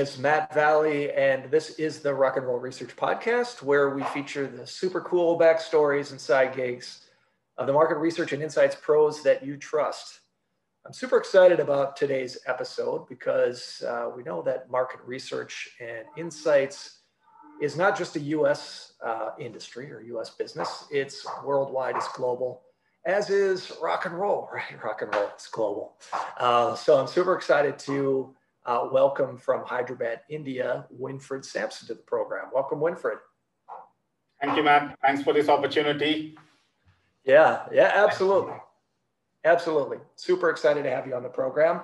is 0.00 0.18
Matt 0.18 0.54
Valley, 0.54 1.12
and 1.12 1.50
this 1.50 1.78
is 1.78 2.00
the 2.00 2.14
Rock 2.14 2.38
and 2.38 2.46
Roll 2.46 2.58
Research 2.58 2.96
Podcast, 2.96 3.62
where 3.62 3.90
we 3.90 4.02
feature 4.04 4.46
the 4.46 4.66
super 4.66 5.02
cool 5.02 5.38
backstories 5.38 6.10
and 6.10 6.18
side 6.18 6.56
gigs 6.56 7.02
of 7.58 7.66
the 7.66 7.74
market 7.74 7.98
research 7.98 8.32
and 8.32 8.42
insights 8.42 8.74
pros 8.74 9.22
that 9.24 9.44
you 9.44 9.58
trust. 9.58 10.20
I'm 10.86 10.94
super 10.94 11.18
excited 11.18 11.60
about 11.60 11.96
today's 11.96 12.38
episode 12.46 13.10
because 13.10 13.82
uh, 13.86 14.08
we 14.16 14.22
know 14.22 14.40
that 14.40 14.70
market 14.70 15.00
research 15.04 15.68
and 15.80 16.06
insights 16.16 17.00
is 17.60 17.76
not 17.76 17.98
just 17.98 18.16
a 18.16 18.20
US 18.20 18.94
uh, 19.04 19.32
industry 19.38 19.92
or 19.92 20.00
US 20.00 20.30
business, 20.30 20.86
it's 20.90 21.26
worldwide, 21.44 21.96
it's 21.96 22.10
global 22.12 22.62
as 23.06 23.30
is 23.30 23.72
rock 23.82 24.06
and 24.06 24.18
roll, 24.18 24.48
right? 24.54 24.82
Rock 24.82 25.02
and 25.02 25.14
roll 25.14 25.30
is 25.36 25.46
global. 25.46 25.96
Uh, 26.38 26.74
so 26.74 26.98
I'm 26.98 27.06
super 27.06 27.34
excited 27.34 27.78
to 27.80 28.34
uh, 28.66 28.88
welcome 28.92 29.36
from 29.36 29.64
Hyderabad, 29.64 30.20
India, 30.28 30.86
Winfred 30.98 31.44
Sampson 31.44 31.88
to 31.88 31.94
the 31.94 32.02
program. 32.02 32.46
Welcome, 32.52 32.80
Winfred. 32.80 33.18
Thank 34.40 34.56
you, 34.56 34.62
Matt. 34.62 34.98
Thanks 35.04 35.22
for 35.22 35.32
this 35.32 35.48
opportunity. 35.48 36.36
Yeah, 37.24 37.66
yeah, 37.72 37.92
absolutely. 37.94 38.54
Absolutely. 39.44 39.98
Super 40.16 40.50
excited 40.50 40.82
to 40.82 40.90
have 40.90 41.06
you 41.06 41.14
on 41.14 41.22
the 41.22 41.28
program. 41.28 41.82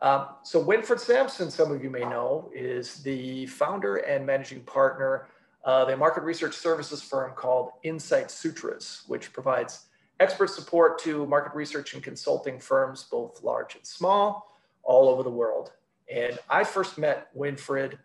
Um, 0.00 0.28
so, 0.42 0.62
Winfred 0.62 1.00
Sampson, 1.00 1.50
some 1.50 1.72
of 1.72 1.82
you 1.82 1.90
may 1.90 2.00
know, 2.00 2.50
is 2.54 3.02
the 3.02 3.46
founder 3.46 3.96
and 3.96 4.26
managing 4.26 4.60
partner 4.60 5.28
of 5.64 5.88
a 5.88 5.96
market 5.96 6.22
research 6.22 6.54
services 6.54 7.02
firm 7.02 7.32
called 7.32 7.70
Insight 7.82 8.30
Sutras, 8.30 9.02
which 9.06 9.32
provides 9.32 9.86
expert 10.20 10.50
support 10.50 10.98
to 11.00 11.26
market 11.26 11.54
research 11.54 11.94
and 11.94 12.02
consulting 12.02 12.60
firms, 12.60 13.04
both 13.10 13.42
large 13.42 13.74
and 13.74 13.86
small, 13.86 14.54
all 14.82 15.08
over 15.08 15.22
the 15.22 15.30
world. 15.30 15.72
And 16.12 16.38
I 16.48 16.64
first 16.64 16.98
met 16.98 17.28
Winfred, 17.36 17.98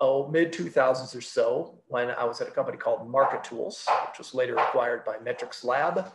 oh, 0.00 0.28
mid 0.28 0.52
2000s 0.52 1.16
or 1.16 1.20
so, 1.20 1.78
when 1.88 2.10
I 2.10 2.24
was 2.24 2.40
at 2.40 2.48
a 2.48 2.50
company 2.50 2.76
called 2.76 3.08
Market 3.08 3.44
Tools, 3.44 3.86
which 4.08 4.18
was 4.18 4.34
later 4.34 4.56
acquired 4.56 5.04
by 5.04 5.16
MetrixLab. 5.16 6.12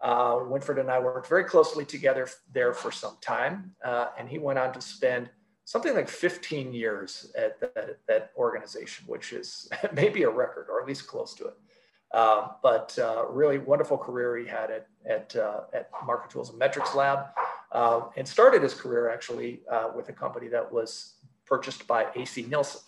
Uh, 0.00 0.34
Winfred 0.36 0.78
and 0.78 0.90
I 0.90 0.98
worked 1.00 1.28
very 1.28 1.44
closely 1.44 1.84
together 1.84 2.28
there 2.52 2.72
for 2.72 2.92
some 2.92 3.16
time, 3.20 3.74
uh, 3.84 4.08
and 4.18 4.28
he 4.28 4.38
went 4.38 4.58
on 4.58 4.72
to 4.72 4.80
spend 4.80 5.28
something 5.64 5.92
like 5.92 6.08
15 6.08 6.72
years 6.72 7.30
at 7.36 7.60
that, 7.60 7.98
that 8.06 8.30
organization, 8.36 9.04
which 9.06 9.32
is 9.32 9.68
maybe 9.92 10.22
a 10.22 10.30
record, 10.30 10.68
or 10.70 10.80
at 10.80 10.86
least 10.86 11.06
close 11.06 11.34
to 11.34 11.48
it. 11.48 11.54
Um, 12.16 12.52
but 12.62 12.98
uh, 12.98 13.26
really 13.28 13.58
wonderful 13.58 13.98
career 13.98 14.38
he 14.38 14.46
had 14.46 14.70
at, 14.70 14.86
at, 15.06 15.36
uh, 15.36 15.60
at 15.74 15.90
Market 16.06 16.30
Tools 16.30 16.48
and 16.50 16.58
MetrixLab 16.58 17.28
uh, 17.72 18.02
and 18.16 18.26
started 18.26 18.62
his 18.62 18.74
career 18.74 19.10
actually 19.10 19.60
uh, 19.70 19.90
with 19.94 20.08
a 20.08 20.12
company 20.12 20.48
that 20.48 20.72
was 20.72 21.14
purchased 21.46 21.86
by 21.86 22.06
AC 22.14 22.42
Nielsen. 22.42 22.80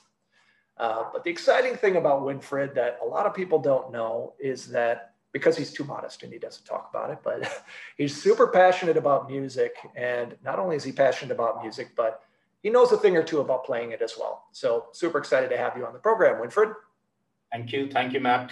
Uh, 0.77 1.05
but 1.13 1.25
the 1.25 1.31
exciting 1.31 1.77
thing 1.77 1.97
about 1.97 2.23
Winfred 2.23 2.75
that 2.75 2.99
a 3.03 3.07
lot 3.07 3.27
of 3.27 3.35
people 3.35 3.59
don't 3.59 3.93
know 3.93 4.33
is 4.39 4.69
that 4.69 5.15
because 5.33 5.57
he's 5.57 5.73
too 5.73 5.85
modest 5.85 6.23
and 6.23 6.33
he 6.33 6.39
doesn't 6.39 6.65
talk 6.65 6.89
about 6.91 7.11
it, 7.11 7.19
but 7.23 7.65
he's 7.97 8.21
super 8.21 8.49
passionate 8.49 8.97
about 8.97 9.31
music. 9.31 9.77
And 9.95 10.37
not 10.43 10.59
only 10.59 10.77
is 10.77 10.85
he 10.85 10.93
passionate 10.93 11.33
about 11.33 11.63
music, 11.63 11.91
but 11.97 12.23
he 12.63 12.71
knows 12.71 12.93
a 12.93 12.97
thing 12.97 13.17
or 13.17 13.23
two 13.23 13.41
about 13.41 13.65
playing 13.65 13.93
it 13.93 14.03
as 14.03 14.15
well. 14.19 14.45
So 14.53 14.87
super 14.93 15.19
excited 15.19 15.51
to 15.51 15.57
have 15.57 15.77
you 15.77 15.87
on 15.87 15.93
the 15.93 15.99
program, 15.99 16.41
Winfred. 16.41 16.75
Thank 17.53 17.73
you. 17.73 17.91
Thank 17.91 18.13
you, 18.13 18.21
Matt. 18.21 18.51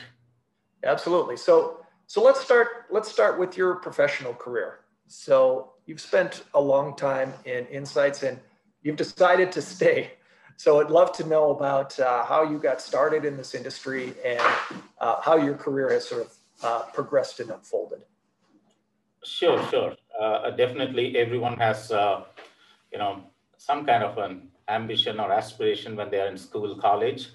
Absolutely. 0.85 1.37
So 1.37 1.85
so 2.07 2.23
let's 2.23 2.41
start 2.41 2.87
let's 2.91 3.11
start 3.11 3.39
with 3.39 3.57
your 3.57 3.77
professional 3.77 4.35
career. 4.35 4.81
So 5.07 5.73
you've 5.89 6.01
spent 6.01 6.45
a 6.55 6.61
long 6.61 6.95
time 6.95 7.33
in 7.47 7.67
insights 7.67 8.23
and 8.23 8.39
you've 8.83 8.97
decided 8.97 9.51
to 9.53 9.63
stay. 9.63 10.13
So 10.59 10.81
I'd 10.81 10.91
love 10.91 11.13
to 11.13 11.27
know 11.27 11.51
about 11.51 11.99
uh, 11.99 12.25
how 12.25 12.43
you 12.43 12.59
got 12.59 12.81
started 12.81 13.25
in 13.25 13.37
this 13.37 13.55
industry 13.55 14.13
and 14.25 14.53
uh, 15.01 15.21
how 15.23 15.37
your 15.37 15.55
career 15.55 15.91
has 15.91 16.07
sort 16.07 16.23
of 16.27 16.35
uh, 16.63 16.83
progressed 16.93 17.41
and 17.41 17.51
unfolded. 17.51 18.03
Sure, 19.25 19.61
sure. 19.71 19.97
Uh, 20.21 20.51
definitely, 20.51 21.17
everyone 21.17 21.57
has 21.57 21.91
uh, 21.91 22.25
you 22.93 22.99
know 22.99 23.23
some 23.57 23.87
kind 23.87 24.03
of 24.03 24.19
an 24.19 24.49
ambition 24.69 25.19
or 25.19 25.33
aspiration 25.33 25.97
when 25.97 26.11
they 26.11 26.21
are 26.21 26.29
in 26.29 26.37
school, 26.37 26.77
college 26.77 27.29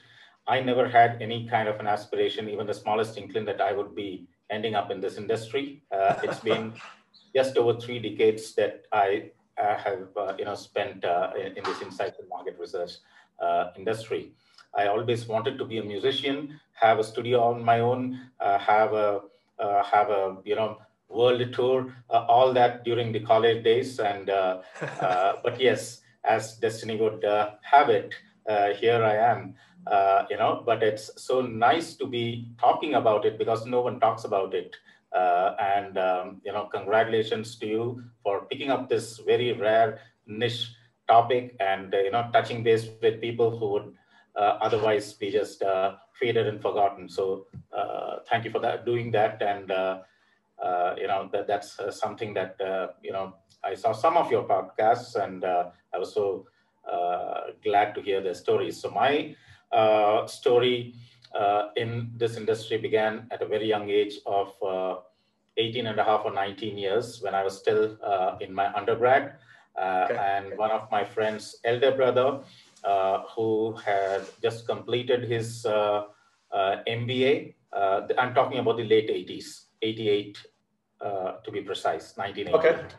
I 0.48 0.60
never 0.60 0.88
had 0.90 1.22
any 1.22 1.48
kind 1.48 1.70
of 1.70 1.80
an 1.80 1.88
aspiration, 1.88 2.50
even 2.50 2.68
the 2.68 2.74
smallest 2.74 3.18
inkling 3.18 3.46
that 3.46 3.62
I 3.62 3.72
would 3.72 3.96
be 3.96 4.28
ending 4.50 4.76
up 4.76 4.92
in 4.92 5.00
this 5.00 5.18
industry. 5.18 5.84
Uh, 5.92 6.16
it's 6.22 6.40
been 6.40 6.74
just 7.36 7.58
over 7.58 7.80
three 7.80 8.00
decades 8.00 8.54
that 8.56 8.84
I 8.92 9.32
uh, 9.62 9.78
have 9.78 10.08
uh, 10.18 10.34
you 10.38 10.46
know 10.46 10.56
spent 10.56 11.06
uh, 11.06 11.32
in, 11.38 11.58
in, 11.58 11.64
this 11.64 11.82
insights 11.82 12.18
and 12.20 12.28
market 12.28 12.58
research 12.60 12.94
uh, 13.40 13.66
industry. 13.78 14.32
I 14.76 14.88
always 14.88 15.28
wanted 15.28 15.60
to 15.60 15.66
be 15.66 15.78
a 15.78 15.84
musician, 15.84 16.60
have 16.74 16.98
a 16.98 17.04
studio 17.04 17.42
on 17.42 17.64
my 17.64 17.80
own, 17.80 18.20
uh, 18.40 18.58
have 18.58 18.94
a 18.94 19.22
have 19.60 20.10
a 20.10 20.38
you 20.44 20.56
know 20.56 20.80
world 21.08 21.54
tour, 21.54 21.96
all 22.10 22.52
that 22.54 22.84
during 22.84 23.12
the 23.12 23.20
college 23.20 23.64
days. 23.64 24.00
And 24.00 24.26
but 24.82 25.60
yes, 25.60 26.02
as 26.24 26.58
destiny 26.58 26.98
would 26.98 27.24
have 27.62 27.90
it, 27.90 28.16
here 28.80 29.04
I 29.04 29.18
am 29.18 29.54
you 30.32 30.38
know, 30.38 30.64
but 30.66 30.82
it's 30.82 31.12
so 31.22 31.42
nice 31.42 31.94
to 31.96 32.08
be 32.08 32.48
talking 32.60 32.96
about 32.96 33.26
it 33.26 33.38
because 33.38 33.68
no 33.68 33.82
one 33.82 34.00
talks 34.00 34.24
about 34.24 34.56
it. 34.56 34.76
Uh, 35.14 35.56
and, 35.60 35.98
um, 35.98 36.42
you 36.44 36.52
know, 36.52 36.66
congratulations 36.66 37.56
to 37.58 37.68
you 37.68 38.04
for 38.24 38.46
picking 38.46 38.72
up 38.72 38.90
this 38.90 39.20
very 39.20 39.54
rare 39.54 40.00
niche 40.26 40.74
topic 41.08 41.56
and, 41.60 41.94
uh, 41.94 42.00
you 42.00 42.12
know, 42.12 42.28
touching 42.34 42.64
base 42.64 42.88
with 43.02 43.22
people 43.22 43.56
who 43.58 43.68
would 43.74 43.94
uh, 44.36 44.58
otherwise 44.62 45.14
be 45.14 45.30
just 45.30 45.62
uh, 45.62 45.96
faded 46.14 46.48
and 46.48 46.62
forgotten. 46.62 47.08
So 47.08 47.46
uh, 47.72 48.18
thank 48.28 48.46
you 48.46 48.52
for 48.52 48.60
that, 48.60 48.86
doing 48.86 49.12
that. 49.12 49.42
And, 49.42 49.70
you 50.98 51.08
know, 51.08 51.30
that, 51.32 51.48
that's 51.48 51.80
something 51.92 52.34
that, 52.34 52.56
you 53.04 53.12
know, 53.12 53.36
I 53.64 53.76
saw 53.76 53.92
some 53.92 54.18
of 54.18 54.32
your 54.32 54.44
podcasts 54.46 55.16
and 55.16 55.46
I 55.46 55.98
was 55.98 56.14
so 56.14 56.48
glad 57.64 57.94
to 57.96 58.02
hear 58.02 58.22
the 58.22 58.34
stories. 58.34 58.82
So 58.82 58.90
my 58.90 59.36
uh, 59.72 60.26
story 60.28 60.96
uh, 61.34 61.70
in 61.76 62.12
this 62.16 62.38
industry 62.38 62.78
began 62.78 63.28
at 63.32 63.42
a 63.42 63.46
very 63.46 63.68
young 63.68 63.90
age 63.90 64.20
of 64.26 64.54
uh, 64.62 64.98
18 65.58 65.88
and 65.88 66.00
a 66.00 66.04
half 66.04 66.26
or 66.26 66.32
19 66.32 66.78
years 66.78 67.22
when 67.22 67.34
I 67.34 67.44
was 67.44 67.58
still 67.58 67.98
uh, 68.04 68.38
in 68.40 68.54
my 68.54 68.72
undergrad. 68.74 69.36
Uh, 69.76 70.08
okay. 70.10 70.16
And 70.16 70.58
one 70.58 70.70
of 70.70 70.90
my 70.92 71.04
friends' 71.04 71.58
elder 71.64 71.92
brother, 71.92 72.42
uh, 72.84 73.24
who 73.36 73.74
had 73.84 74.22
just 74.42 74.68
completed 74.68 75.24
his 75.24 75.66
MBA, 76.54 77.56
I'm 77.74 78.34
talking 78.36 78.60
about 78.60 78.78
the 78.78 78.84
late 78.84 79.10
80s, 79.10 79.66
88 79.82 80.38
to 81.02 81.52
be 81.52 81.62
precise, 81.62 82.14
1988. 82.16 82.56
Okay. 82.56 82.96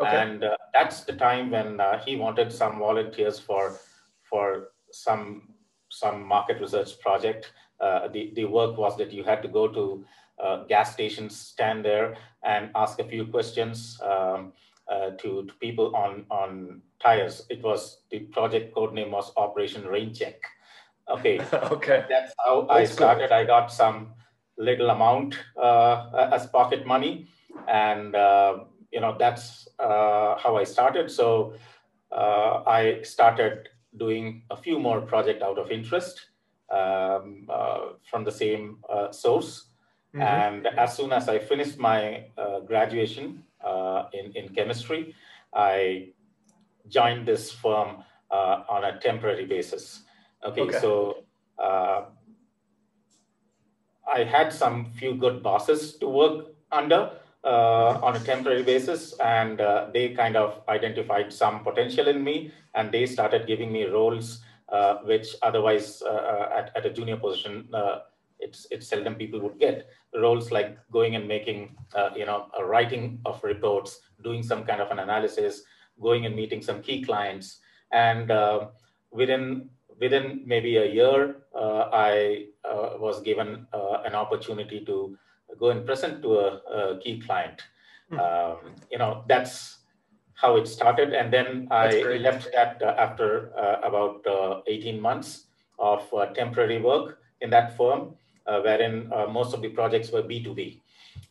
Okay. 0.00 0.16
And 0.16 0.44
that's 0.74 1.04
the 1.04 1.14
time 1.14 1.50
when 1.50 1.80
he 2.04 2.16
wanted 2.16 2.52
some 2.52 2.78
volunteers 2.78 3.38
for 3.38 3.80
for 4.22 4.68
some 4.92 5.54
some 5.98 6.26
market 6.26 6.60
research 6.60 6.98
project. 7.00 7.52
Uh, 7.80 8.08
the, 8.08 8.32
the 8.34 8.44
work 8.44 8.76
was 8.76 8.96
that 8.96 9.12
you 9.12 9.24
had 9.24 9.42
to 9.42 9.48
go 9.48 9.68
to 9.68 10.04
uh, 10.42 10.64
gas 10.64 10.92
stations, 10.92 11.36
stand 11.36 11.84
there 11.84 12.16
and 12.44 12.70
ask 12.74 13.00
a 13.00 13.04
few 13.04 13.26
questions 13.26 14.00
um, 14.02 14.52
uh, 14.88 15.10
to, 15.18 15.44
to 15.44 15.54
people 15.60 15.94
on, 15.94 16.24
on 16.30 16.80
tires. 17.00 17.44
It 17.50 17.62
was, 17.62 18.02
the 18.10 18.20
project 18.20 18.74
code 18.74 18.94
name 18.94 19.10
was 19.10 19.32
Operation 19.36 19.84
Rain 19.84 20.14
Check. 20.14 20.40
Okay. 21.10 21.40
okay. 21.52 22.04
That's 22.08 22.32
how 22.44 22.66
I 22.68 22.84
started. 22.84 23.32
I 23.32 23.44
got 23.44 23.72
some 23.72 24.12
little 24.56 24.90
amount 24.90 25.38
uh, 25.60 26.28
as 26.32 26.46
pocket 26.46 26.86
money. 26.86 27.28
And, 27.66 28.14
uh, 28.14 28.64
you 28.92 29.00
know, 29.00 29.16
that's 29.18 29.68
uh, 29.78 30.36
how 30.38 30.56
I 30.56 30.64
started. 30.64 31.10
So 31.10 31.54
I 32.12 33.00
started 33.02 33.68
doing 33.98 34.42
a 34.50 34.56
few 34.56 34.78
more 34.78 35.00
project 35.00 35.42
out 35.42 35.58
of 35.58 35.70
interest 35.70 36.26
um, 36.70 37.46
uh, 37.48 37.92
from 38.10 38.24
the 38.24 38.32
same 38.32 38.78
uh, 38.88 39.10
source. 39.12 39.66
Mm-hmm. 40.14 40.22
And 40.22 40.66
as 40.66 40.96
soon 40.96 41.12
as 41.12 41.28
I 41.28 41.38
finished 41.38 41.78
my 41.78 42.24
uh, 42.36 42.60
graduation 42.60 43.44
uh, 43.64 44.04
in, 44.12 44.32
in 44.32 44.48
chemistry, 44.54 45.14
I 45.54 46.08
joined 46.88 47.26
this 47.26 47.52
firm 47.52 48.04
uh, 48.30 48.62
on 48.68 48.84
a 48.84 48.98
temporary 48.98 49.44
basis. 49.44 50.02
Okay, 50.44 50.62
okay. 50.62 50.78
so 50.78 51.24
uh, 51.62 52.04
I 54.12 54.24
had 54.24 54.52
some 54.52 54.92
few 54.92 55.14
good 55.14 55.42
bosses 55.42 55.96
to 55.96 56.08
work 56.08 56.46
under, 56.72 57.10
uh, 57.48 57.98
on 58.02 58.14
a 58.14 58.20
temporary 58.20 58.62
basis 58.62 59.14
and 59.20 59.60
uh, 59.60 59.88
they 59.94 60.10
kind 60.10 60.36
of 60.36 60.60
identified 60.68 61.32
some 61.32 61.64
potential 61.64 62.06
in 62.08 62.22
me 62.22 62.52
and 62.74 62.92
they 62.92 63.06
started 63.06 63.46
giving 63.46 63.72
me 63.72 63.84
roles 63.84 64.42
uh, 64.70 64.96
which 65.04 65.34
otherwise 65.40 66.02
uh, 66.02 66.10
uh, 66.10 66.48
at, 66.54 66.76
at 66.76 66.84
a 66.84 66.90
junior 66.90 67.16
position 67.16 67.66
uh, 67.72 68.00
it's 68.38 68.66
it's 68.70 68.86
seldom 68.86 69.14
people 69.14 69.40
would 69.40 69.58
get. 69.58 69.88
Roles 70.14 70.52
like 70.52 70.78
going 70.92 71.16
and 71.16 71.26
making 71.26 71.74
you 72.14 72.24
know 72.24 72.46
a 72.56 72.64
writing 72.64 73.18
of 73.24 73.42
reports 73.42 74.00
doing 74.22 74.44
some 74.44 74.64
kind 74.64 74.80
of 74.80 74.90
an 74.92 75.00
analysis 75.00 75.62
going 76.00 76.24
and 76.26 76.36
meeting 76.36 76.62
some 76.62 76.82
key 76.82 77.02
clients. 77.02 77.58
And 77.90 78.30
within 79.10 79.70
within 79.98 80.42
maybe 80.46 80.76
a 80.76 80.86
year, 80.86 81.38
I 81.56 82.46
was 82.64 83.22
given 83.22 83.66
an 83.72 84.14
opportunity 84.14 84.84
to 84.84 85.18
go 85.58 85.70
and 85.70 85.86
present 85.86 86.22
to 86.22 86.38
a, 86.38 86.48
a 86.78 86.98
key 86.98 87.20
client. 87.20 87.62
Mm. 88.12 88.18
Um, 88.18 88.74
you 88.90 88.98
know, 88.98 89.24
that's 89.28 89.78
how 90.34 90.56
it 90.56 90.66
started. 90.68 91.12
And 91.12 91.32
then 91.32 91.68
I 91.70 92.00
left 92.20 92.48
that 92.54 92.80
uh, 92.82 92.94
after 92.98 93.52
uh, 93.58 93.80
about 93.82 94.26
uh, 94.26 94.60
18 94.66 95.00
months 95.00 95.46
of 95.78 96.02
temporary 96.34 96.80
work 96.80 97.18
in 97.40 97.50
that 97.50 97.76
firm, 97.76 98.14
wherein 98.44 99.08
most 99.30 99.54
of 99.54 99.62
the 99.62 99.68
projects 99.68 100.10
were 100.10 100.22
B2B. 100.22 100.80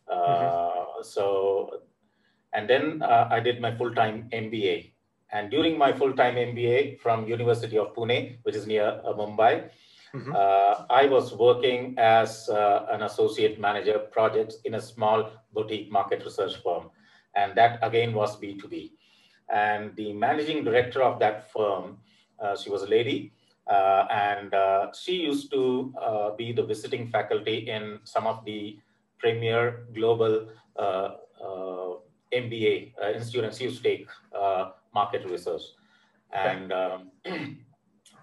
Mm-hmm. 0.10 1.04
So, 1.04 1.82
and 2.54 2.70
then 2.70 3.02
I 3.04 3.40
did 3.42 3.60
my 3.60 3.76
full-time 3.76 4.30
MBA 4.32 4.92
and 5.32 5.52
during 5.52 5.78
my 5.78 5.92
full-time 5.92 6.36
MBA 6.36 7.00
from 7.00 7.28
University 7.28 7.78
of 7.78 7.94
Pune, 7.94 8.38
which 8.44 8.56
is 8.56 8.66
near 8.66 9.02
uh, 9.04 9.14
Mumbai, 9.14 9.70
mm-hmm. 10.14 10.34
uh, 10.34 10.86
I 10.90 11.06
was 11.08 11.34
working 11.34 11.96
as 11.98 12.50
uh, 12.50 12.86
an 12.92 13.04
associate 13.04 13.60
manager 13.60 14.00
projects 14.00 14.58
in 14.66 14.76
a 14.76 14.82
small 14.82 15.30
boutique 15.54 15.92
market 15.92 16.24
research 16.24 16.56
firm. 16.64 16.90
And 17.36 17.56
that 17.56 17.80
again 17.82 18.14
was 18.14 18.40
B2B. 18.40 18.92
And 19.54 19.96
the 19.96 20.14
managing 20.14 20.64
director 20.64 21.02
of 21.02 21.20
that 21.20 21.52
firm, 21.52 21.98
uh, 22.40 22.56
she 22.58 22.70
was 22.70 22.84
a 22.84 22.88
lady, 22.88 23.32
uh, 23.68 24.06
and 24.10 24.54
uh, 24.54 24.92
she 24.94 25.14
used 25.14 25.52
to 25.52 25.94
be 26.38 26.52
the 26.52 26.64
visiting 26.64 27.08
faculty 27.08 27.70
in 27.70 28.00
some 28.04 28.28
of 28.28 28.44
the 28.46 28.80
premier 29.20 29.86
global 29.94 30.48
MBA 32.34 32.94
institutes 33.16 33.62
used 33.62 33.78
to 33.78 33.84
take 33.84 34.08
market 34.94 35.26
research. 35.30 35.62
And, 36.34 36.72
um, 36.72 37.12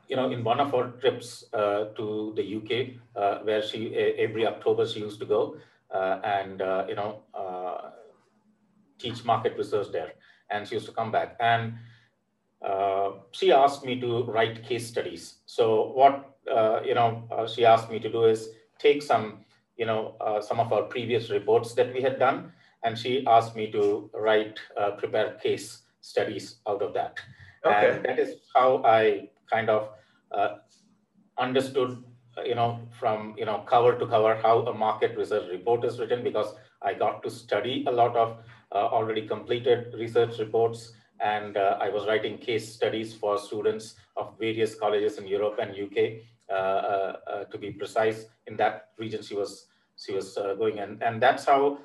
you 0.09 0.17
know, 0.17 0.31
in 0.31 0.45
one 0.45 0.61
of 0.61 0.75
our 0.75 0.89
trips 1.01 1.45
uh, 1.53 1.87
to 1.97 2.33
the 2.37 2.57
UK, 2.57 2.95
uh, 3.17 3.39
where 3.41 3.63
she, 3.63 3.95
every 3.95 4.47
October 4.47 4.87
she 4.87 5.01
used 5.01 5.19
to 5.21 5.27
go 5.27 5.57
uh, 5.95 6.21
and, 6.25 6.63
uh, 6.63 6.85
you 6.89 6.95
know, 6.95 7.23
uh, 7.35 7.91
teach 8.99 9.25
market 9.25 9.57
research 9.57 9.89
there. 9.93 10.13
And 10.51 10.67
she 10.67 10.75
used 10.75 10.87
to 10.87 10.93
come 10.93 11.11
back. 11.11 11.37
And 11.41 11.75
she 13.33 13.53
asked 13.53 13.85
me 13.85 14.01
to 14.01 14.25
write 14.25 14.65
case 14.65 14.87
studies. 14.87 15.37
So 15.47 15.93
what, 15.93 16.37
you 16.85 16.95
know, 16.95 17.47
she 17.53 17.65
asked 17.65 17.91
me 17.91 17.99
to 17.99 18.11
do 18.11 18.25
is 18.25 18.51
take 18.79 19.03
some, 19.03 19.45
you 19.77 19.87
know, 19.87 20.15
some 20.47 20.61
of 20.61 20.73
our 20.73 20.83
previous 20.83 21.31
reports 21.31 21.75
that 21.75 21.93
we 21.93 22.01
had 22.01 22.19
done 22.19 22.53
and 22.85 22.99
she 22.99 23.27
asked 23.27 23.57
me 23.57 23.71
to 23.73 24.11
write, 24.15 24.61
uh, 24.79 24.93
prepare 24.93 25.33
case 25.43 25.81
studies 26.03 26.57
out 26.69 26.83
of 26.83 26.93
that. 26.95 27.19
Okay. 27.65 27.91
And 27.91 28.05
that 28.05 28.19
is 28.19 28.37
how 28.55 28.83
I 28.85 29.31
kind 29.51 29.69
of 29.69 29.91
uh, 30.33 30.57
understood, 31.39 32.03
uh, 32.37 32.43
you 32.43 32.55
know, 32.55 32.81
from, 32.99 33.35
you 33.39 33.45
know, 33.45 33.59
cover 33.67 33.99
to 33.99 34.07
cover 34.07 34.37
how 34.37 34.61
a 34.67 34.75
market 34.75 35.17
research 35.17 35.51
report 35.51 35.85
is 35.85 35.99
written 35.99 36.23
because 36.23 36.55
I 36.83 36.95
got 36.95 37.23
to 37.23 37.31
study 37.31 37.85
a 37.87 37.93
lot 37.93 38.17
of 38.17 38.39
uh, 38.73 38.79
already 38.79 39.27
completed 39.27 39.95
research 39.95 40.39
reports 40.39 40.93
and 41.21 41.57
uh, 41.57 41.79
I 41.81 41.89
was 41.89 42.07
writing 42.07 42.39
case 42.39 42.75
studies 42.75 43.15
for 43.15 43.39
students 43.39 43.95
of 44.17 44.35
various 44.39 44.75
colleges 44.75 45.19
in 45.19 45.27
Europe 45.27 45.59
and 45.61 45.71
UK. 45.71 46.23
Uh, 46.51 46.53
uh, 46.53 47.45
to 47.45 47.57
be 47.57 47.71
precise, 47.71 48.27
in 48.47 48.55
that 48.55 48.91
region 48.99 49.23
she 49.23 49.35
was 49.35 49.69
she 49.97 50.13
was 50.13 50.35
going, 50.35 50.79
and 50.79 51.03
and 51.03 51.23
that's 51.23 51.47
how 51.47 51.79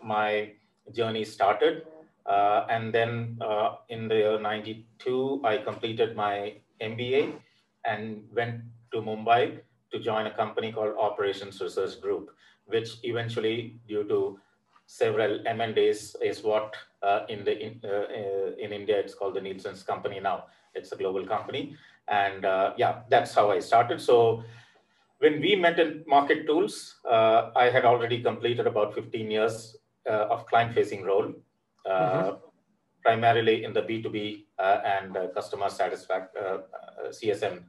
my 0.00 0.52
journey 0.92 1.24
started. 1.24 1.84
Uh, 2.26 2.66
and 2.70 2.92
then 2.92 3.38
uh, 3.40 3.76
in 3.88 4.08
the 4.08 4.14
year 4.14 4.40
92, 4.40 5.42
I 5.44 5.58
completed 5.58 6.16
my 6.16 6.54
MBA 6.80 7.34
and 7.84 8.24
went 8.34 8.62
to 8.92 9.02
Mumbai 9.02 9.58
to 9.92 9.98
join 9.98 10.26
a 10.26 10.30
company 10.30 10.72
called 10.72 10.94
Operations 10.98 11.60
Research 11.60 12.00
Group, 12.00 12.30
which 12.66 12.96
eventually, 13.02 13.76
due 13.86 14.04
to 14.04 14.38
several 14.86 15.46
M&As, 15.46 16.16
is 16.22 16.42
what 16.42 16.74
uh, 17.02 17.26
in 17.28 17.44
the 17.44 17.58
in, 17.58 17.80
uh, 17.84 17.88
uh, 17.88 18.50
in 18.58 18.72
India 18.72 18.98
it's 18.98 19.14
called 19.14 19.34
the 19.34 19.40
Nielsen's 19.40 19.82
company 19.82 20.20
now. 20.20 20.44
It's 20.74 20.90
a 20.92 20.96
global 20.96 21.26
company, 21.26 21.76
and 22.08 22.44
uh, 22.44 22.72
yeah, 22.76 23.00
that's 23.10 23.34
how 23.34 23.50
I 23.50 23.60
started. 23.60 24.00
So 24.00 24.42
when 25.18 25.40
we 25.40 25.54
met 25.54 25.78
in 25.78 26.04
Market 26.06 26.46
Tools, 26.46 26.96
I 27.04 27.70
had 27.70 27.84
already 27.84 28.22
completed 28.22 28.66
about 28.66 28.94
15 28.94 29.30
years 29.30 29.76
of 30.06 30.46
client-facing 30.46 31.04
role 31.04 31.32
Uh, 31.86 31.90
mm-hmm. 31.90 32.36
primarily 33.02 33.62
in 33.62 33.74
the 33.74 33.82
B2B 33.82 34.44
uh, 34.58 34.80
and 34.86 35.14
uh, 35.18 35.28
customer 35.34 35.68
satisfaction 35.68 36.30
uh, 36.40 36.48
uh, 36.48 37.10
CSM 37.10 37.62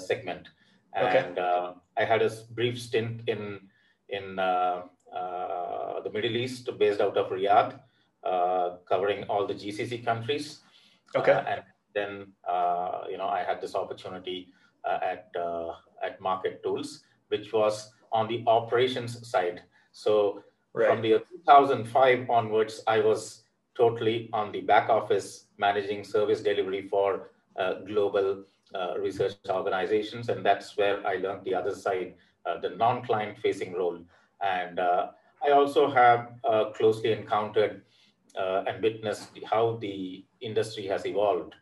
segment. 0.00 0.48
And 0.94 1.38
okay. 1.38 1.74
I 1.98 2.04
had 2.04 2.22
a 2.22 2.30
brief 2.52 2.80
stint 2.80 3.28
in 3.28 3.60
in 4.08 4.36
the 4.36 6.10
Middle 6.10 6.36
East, 6.36 6.70
based 6.78 7.02
out 7.02 7.18
of 7.18 7.28
Riyadh, 7.28 7.78
covering 8.88 9.24
all 9.24 9.46
the 9.46 9.52
GCC 9.52 10.02
countries. 10.02 10.60
Okay. 11.14 11.44
and 11.46 11.62
then 11.94 12.32
you 13.10 13.18
know 13.18 13.28
I 13.28 13.44
had 13.46 13.60
this 13.60 13.74
opportunity 13.74 14.48
at 14.86 15.28
at 16.02 16.18
Market 16.22 16.62
Tools, 16.62 17.04
which 17.28 17.52
was 17.52 17.92
on 18.12 18.28
the 18.28 18.42
operations 18.46 19.28
side. 19.28 19.60
So 19.92 20.42
right. 20.72 20.88
from 20.88 21.02
the 21.02 21.22
2005 21.44 22.30
onwards, 22.30 22.80
I 22.86 23.00
was 23.00 23.42
totally 23.78 24.28
on 24.32 24.52
the 24.52 24.60
back 24.60 24.90
office 24.90 25.46
managing 25.56 26.04
service 26.04 26.42
delivery 26.42 26.82
for 26.88 27.30
uh, 27.58 27.74
global 27.86 28.44
uh, 28.74 28.98
research 28.98 29.34
organizations. 29.48 30.28
And 30.28 30.44
that's 30.44 30.76
where 30.76 31.06
I 31.06 31.16
learned 31.16 31.44
the 31.44 31.54
other 31.54 31.74
side, 31.74 32.14
uh, 32.44 32.60
the 32.60 32.70
non 32.70 33.04
client 33.04 33.38
facing 33.38 33.72
role. 33.72 33.98
And 34.42 34.78
uh, 34.78 35.08
I 35.46 35.52
also 35.52 35.90
have 35.90 36.34
uh, 36.44 36.66
closely 36.76 37.12
encountered 37.12 37.82
uh, 38.38 38.64
and 38.66 38.82
witnessed 38.82 39.30
how 39.48 39.78
the 39.80 40.24
industry 40.40 40.86
has 40.86 41.06
evolved. 41.06 41.54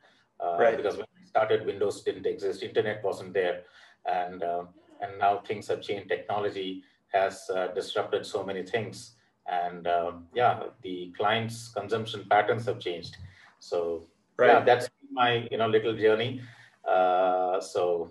Right. 0.58 0.76
Because 0.76 0.96
when 0.96 1.06
I 1.22 1.26
started, 1.26 1.66
Windows 1.66 2.02
didn't 2.02 2.26
exist, 2.26 2.62
internet 2.62 3.02
wasn't 3.02 3.32
there. 3.32 3.62
And, 4.04 4.42
and 4.42 5.18
now 5.18 5.38
things 5.38 5.66
have 5.68 5.80
changed. 5.82 6.08
Technology 6.08 6.82
has 7.08 7.50
disrupted 7.74 8.26
so 8.26 8.44
many 8.44 8.62
things 8.62 9.15
and 9.48 9.86
um, 9.86 10.26
yeah 10.34 10.62
the 10.82 11.12
clients 11.16 11.68
consumption 11.68 12.24
patterns 12.28 12.66
have 12.66 12.78
changed 12.78 13.16
so 13.58 14.04
right. 14.36 14.48
yeah 14.48 14.60
that's 14.60 14.88
my 15.12 15.48
you 15.50 15.58
know 15.58 15.68
little 15.68 15.96
journey 15.96 16.40
uh, 16.88 17.60
so 17.60 18.10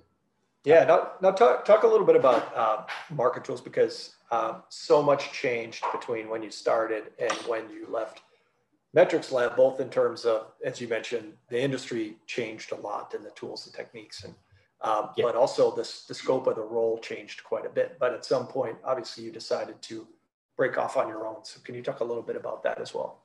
yeah 0.64 0.84
now, 0.86 1.12
now 1.22 1.32
talk, 1.32 1.66
talk 1.66 1.84
a 1.84 1.88
little 1.88 2.06
bit 2.06 2.16
about 2.16 2.56
uh, 2.56 2.84
market 3.10 3.44
tools 3.44 3.62
because 3.62 4.16
uh, 4.32 4.56
so 4.70 5.02
much 5.02 5.32
changed 5.32 5.84
between 5.92 6.30
when 6.30 6.42
you 6.42 6.52
started 6.52 7.12
and 7.20 7.34
when 7.48 7.70
you 7.70 7.88
left 7.90 8.22
MetrixLab 8.96 9.58
both 9.58 9.80
in 9.80 9.90
terms 9.90 10.26
of 10.26 10.48
as 10.64 10.80
you 10.80 10.88
mentioned 10.88 11.34
the 11.50 11.62
industry 11.62 12.18
changed 12.28 12.72
a 12.72 12.76
lot 12.76 13.14
and 13.14 13.26
the 13.26 13.32
tools 13.32 13.66
and 13.66 13.76
techniques 13.76 14.24
and 14.24 14.34
um, 14.82 15.10
yeah. 15.16 15.26
but 15.26 15.36
also 15.36 15.74
this, 15.76 16.06
the 16.06 16.14
scope 16.14 16.48
of 16.48 16.56
the 16.56 16.62
role 16.62 16.98
changed 17.00 17.44
quite 17.44 17.66
a 17.66 17.70
bit 17.70 17.98
but 18.00 18.14
at 18.14 18.24
some 18.24 18.48
point 18.48 18.78
obviously 18.86 19.24
you 19.24 19.32
decided 19.32 19.82
to 19.82 20.08
break 20.58 20.78
off 20.78 20.98
on 20.98 21.08
your 21.08 21.28
own. 21.28 21.44
So 21.44 21.60
can 21.64 21.76
you 21.76 21.82
talk 21.82 22.00
a 22.00 22.04
little 22.04 22.24
bit 22.24 22.36
about 22.36 22.64
that 22.64 22.80
as 22.80 22.94
well? 22.94 23.24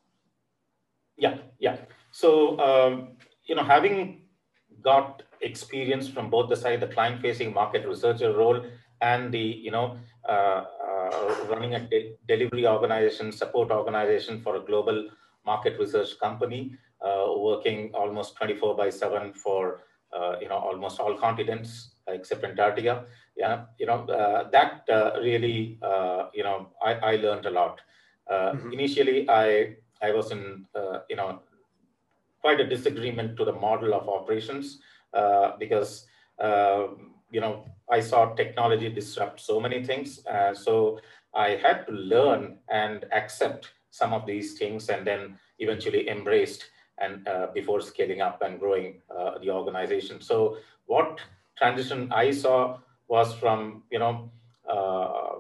Yeah, 1.17 1.39
yeah. 1.59 1.77
So 2.13 2.59
um, 2.61 3.17
you 3.45 3.55
know, 3.55 3.65
having 3.65 4.23
got 4.83 5.23
experience 5.41 6.09
from 6.09 6.31
both 6.31 6.49
the 6.49 6.57
side, 6.57 6.81
the 6.81 6.87
client-facing 6.87 7.53
market 7.53 7.87
researcher 7.87 8.33
role 8.33 8.65
and 9.01 9.33
the 9.33 9.39
you 9.39 9.71
know 9.71 9.97
uh, 10.29 10.65
uh, 10.87 11.35
running 11.49 11.75
a 11.75 11.81
de 11.81 12.17
delivery 12.29 12.67
organization, 12.67 13.33
support 13.33 13.71
organization 13.71 14.41
for 14.41 14.57
a 14.57 14.61
global 14.61 15.09
market 15.47 15.79
research 15.79 16.19
company, 16.21 16.75
uh, 17.05 17.27
working 17.37 17.91
almost 17.95 18.37
24 18.37 18.77
by 18.77 18.91
7 18.91 19.33
for 19.33 19.83
uh, 20.17 20.37
you 20.41 20.49
know 20.49 20.57
almost 20.59 21.01
all 21.01 21.17
continents 21.17 21.93
except 22.13 22.45
Antarctica. 22.45 23.05
Yeah 23.37 23.65
you 23.79 23.87
know 23.87 24.01
uh, 24.21 24.51
that 24.51 24.89
uh, 24.89 25.19
really 25.21 25.79
uh, 25.83 26.27
you 26.35 26.43
know 26.43 26.69
I, 26.83 26.93
I 26.95 27.17
learned 27.17 27.47
a 27.47 27.51
lot. 27.51 27.81
Uh, 28.31 28.53
mm-hmm. 28.53 28.73
initially 28.73 29.29
i 29.29 29.75
i 30.03 30.13
was 30.13 30.31
in 30.31 30.65
uh, 30.77 31.01
you 31.09 31.17
know 31.17 31.41
quite 32.43 32.61
a 32.61 32.67
disagreement 32.67 33.37
to 33.37 33.45
the 33.45 33.53
model 33.53 33.93
of 33.93 34.09
operations 34.09 34.79
uh, 35.15 35.57
because 35.59 36.07
you 37.33 37.41
know 37.41 37.65
i 37.91 38.01
saw 38.01 38.35
technology 38.35 38.89
disrupt 38.89 39.41
so 39.41 39.61
many 39.61 39.85
things. 39.85 40.21
So 40.65 41.01
i 41.35 41.49
had 41.65 41.87
to 41.87 41.93
learn 41.93 42.59
and 42.69 43.05
accept 43.13 43.73
some 43.91 44.13
of 44.13 44.27
these 44.27 44.59
things 44.59 44.89
and 44.89 45.07
then 45.07 45.39
eventually 45.59 46.09
embraced 46.09 46.63
and 46.99 47.29
before 47.55 47.81
scaling 47.81 48.21
up 48.21 48.43
and 48.43 48.59
growing 48.59 49.01
the 49.43 49.51
organization. 49.51 50.21
So 50.21 50.57
what 50.87 51.21
transition 51.61 52.09
i 52.13 52.31
saw 52.31 52.57
was 53.09 53.35
from 53.35 53.83
you 53.91 53.99
know 53.99 54.31
uh, 54.75 55.35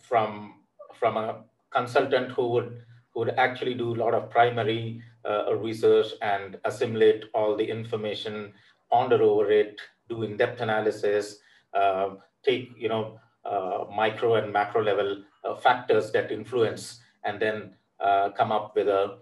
from 0.00 0.54
from 0.98 1.16
a 1.16 1.44
consultant 1.70 2.30
who 2.32 2.48
would 2.48 2.82
who 3.12 3.20
would 3.20 3.34
actually 3.38 3.74
do 3.74 3.94
a 3.94 3.98
lot 4.04 4.14
of 4.14 4.30
primary 4.30 5.02
uh, 5.28 5.54
research 5.56 6.08
and 6.22 6.58
assimilate 6.64 7.24
all 7.34 7.56
the 7.56 7.64
information, 7.64 8.52
ponder 8.90 9.22
over 9.22 9.50
it, 9.50 9.80
do 10.08 10.22
in-depth 10.22 10.60
analysis, 10.60 11.38
uh, 11.74 12.10
take 12.42 12.70
you 12.76 12.88
know 12.88 13.20
uh, 13.44 13.84
micro 13.94 14.34
and 14.36 14.52
macro 14.52 14.82
level 14.82 15.22
uh, 15.44 15.54
factors 15.54 16.10
that 16.12 16.30
influence, 16.32 17.00
and 17.24 17.40
then 17.40 17.72
uh, 18.00 18.30
come 18.30 18.52
up 18.52 18.74
with 18.74 18.88
a 18.88 19.18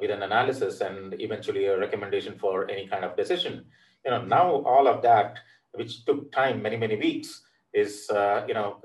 with 0.00 0.10
an 0.10 0.22
analysis 0.22 0.80
and 0.80 1.14
eventually 1.20 1.66
a 1.66 1.78
recommendation 1.78 2.36
for 2.36 2.68
any 2.68 2.88
kind 2.88 3.04
of 3.04 3.16
decision. 3.16 3.64
You 4.04 4.10
know, 4.12 4.24
now 4.24 4.62
all 4.62 4.88
of 4.88 5.02
that, 5.02 5.38
which 5.72 6.04
took 6.04 6.32
time, 6.32 6.62
many 6.62 6.76
many 6.76 6.96
weeks, 6.96 7.42
is 7.72 8.10
uh, 8.10 8.44
you 8.48 8.54
know 8.54 8.82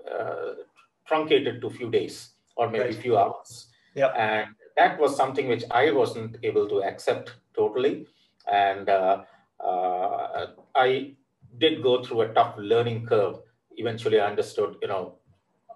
truncated 1.08 1.62
to 1.62 1.68
a 1.68 1.70
few 1.70 1.90
days 1.90 2.32
or 2.56 2.70
maybe 2.70 2.84
a 2.84 2.88
right. 2.88 2.96
few 2.96 3.18
hours. 3.18 3.68
Yeah. 3.96 4.08
And 4.08 4.56
that 4.76 5.00
was 5.00 5.16
something 5.16 5.48
which 5.48 5.64
I 5.72 5.92
wasn't 5.92 6.38
able 6.44 6.68
to 6.70 6.84
accept 6.84 7.34
totally. 7.56 8.06
And 8.52 8.90
uh, 8.90 9.24
uh, 9.60 10.48
I 10.76 11.14
did 11.58 11.82
go 11.82 12.04
through 12.04 12.22
a 12.22 12.34
tough 12.34 12.56
learning 12.58 13.06
curve. 13.06 13.40
Eventually, 13.78 14.20
I 14.20 14.28
understood, 14.28 14.76
you 14.82 14.88
know, 14.88 15.16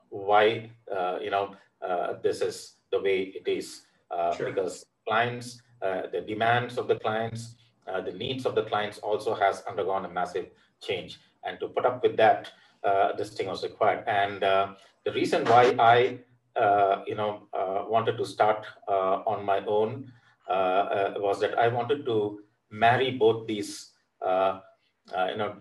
why, 0.10 0.70
uh, 0.96 1.18
you 1.22 1.32
know, 1.32 1.56
uh, 1.82 2.14
this 2.22 2.42
is 2.42 2.76
the 2.92 3.02
way 3.02 3.34
it 3.36 3.48
is. 3.48 3.82
Uh, 4.12 4.36
sure. 4.36 4.52
Because 4.52 4.86
clients, 5.08 5.62
uh, 5.82 6.04
the 6.12 6.22
demands 6.22 6.78
of 6.78 6.88
the 6.88 6.96
clients, 6.96 7.56
Uh, 7.88 8.02
the 8.02 8.12
needs 8.12 8.46
of 8.46 8.56
the 8.56 8.64
clients 8.64 9.00
also 9.00 9.34
has 9.34 9.64
undergone 9.68 10.06
a 10.06 10.10
massive 10.10 10.48
change. 10.82 11.20
And 11.44 11.60
to 11.60 11.68
put 11.68 11.86
up 11.86 12.04
with 12.04 12.18
that, 12.18 12.52
uh, 12.84 13.14
this 13.14 13.34
thing 13.34 13.48
was 13.48 13.64
required. 13.64 14.04
And 14.08 14.44
uh, 14.44 14.74
the 15.06 15.12
reason 15.12 15.46
why 15.46 15.76
I 15.80 16.20
uh, 16.56 17.02
you 17.08 17.16
know, 17.16 17.48
uh, 17.54 17.86
wanted 17.88 18.18
to 18.18 18.26
start 18.26 18.66
uh, 18.88 19.24
on 19.26 19.46
my 19.46 19.64
own 19.66 20.12
was 20.50 21.40
that 21.40 21.58
I 21.58 21.70
wanted 21.70 22.06
to 22.06 22.42
marry 22.70 23.12
both 23.12 23.48
these, 23.48 23.92
you 24.22 25.38
know, 25.38 25.56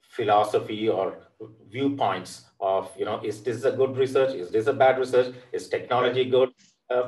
philosophy 0.00 0.88
or 0.88 1.28
viewpoints 1.70 2.46
of, 2.58 2.90
you 2.98 3.04
know, 3.04 3.20
is 3.22 3.40
this 3.42 3.62
a 3.62 3.70
good 3.70 3.96
research? 3.96 4.34
Is 4.34 4.50
this 4.50 4.66
a 4.66 4.72
bad 4.72 4.98
research? 4.98 5.32
Is 5.52 5.68
technology 5.68 6.24
good 6.24 6.50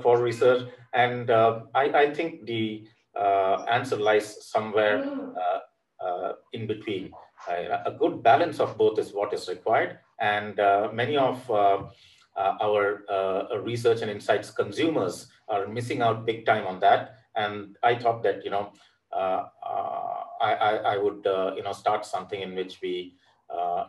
for 0.01 0.23
research? 0.23 0.69
And 0.93 1.29
I, 1.31 1.59
I 1.75 2.15
think 2.15 2.47
the 2.47 2.87
Uh, 3.19 3.64
answer 3.71 3.97
lies 3.97 4.47
somewhere 4.50 5.04
uh, 5.04 6.04
uh, 6.04 6.33
in 6.52 6.66
between. 6.66 7.12
a 7.49 7.92
good 7.99 8.23
balance 8.23 8.61
of 8.61 8.78
both 8.78 8.99
is 8.99 9.12
what 9.12 9.35
is 9.35 9.49
required. 9.49 9.99
And 10.19 10.57
many 10.95 11.16
of 11.16 11.38
uh, 11.50 12.57
our 12.62 13.04
uh, 13.11 13.59
research 13.61 14.00
and 14.00 14.11
insights 14.11 14.50
consumers 14.50 15.26
are 15.49 15.66
missing 15.66 16.00
out 16.00 16.25
big 16.25 16.47
time 16.47 16.66
on 16.66 16.81
that. 16.81 17.16
And 17.37 17.76
I 17.83 17.95
thought 17.97 18.23
that, 18.23 18.45
you 18.45 18.50
know, 18.50 18.73
uh, 19.12 19.45
I, 20.40 20.54
I, 20.54 20.73
I, 20.95 20.97
would, 20.97 21.23
you 21.57 21.62
know, 21.62 21.73
start 21.73 22.07
something 22.07 22.40
in 22.40 22.54
which 22.54 22.81
we 22.81 23.16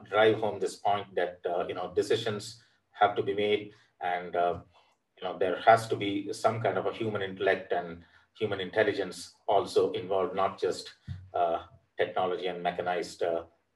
drive 0.09 0.39
home 0.39 0.59
this 0.59 0.75
point 0.75 1.07
that, 1.15 1.39
you 1.69 1.75
know, 1.75 1.93
decisions 1.95 2.61
have 2.91 3.15
to 3.15 3.23
be 3.23 3.33
made 3.33 3.71
and, 4.01 4.35
you 5.17 5.27
know, 5.27 5.37
there 5.37 5.59
has 5.65 5.87
to 5.87 5.95
be 5.95 6.31
some 6.33 6.61
kind 6.61 6.77
of 6.77 6.85
a 6.85 6.93
human 6.93 7.21
intellect 7.21 7.71
and 7.71 8.03
human 8.37 8.59
intelligence 8.59 9.33
also 9.47 9.91
involved, 9.91 10.35
not 10.35 10.59
just 10.59 10.93
technology 11.97 12.47
and 12.47 12.61
mechanized 12.61 13.23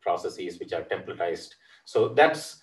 processes 0.02 0.60
which 0.60 0.74
are 0.74 0.84
templatized. 0.84 1.52
So 1.86 2.10
that's 2.10 2.62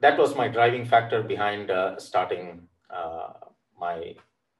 that 0.00 0.18
was 0.18 0.36
my 0.36 0.48
driving 0.48 0.84
factor 0.84 1.22
behind 1.22 1.70
uh, 1.70 1.98
starting 1.98 2.68
uh, 2.90 3.32
my 3.78 4.14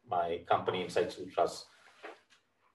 my 0.09 0.41
company 0.49 0.83
Insight 0.83 1.13
Sutras. 1.13 1.67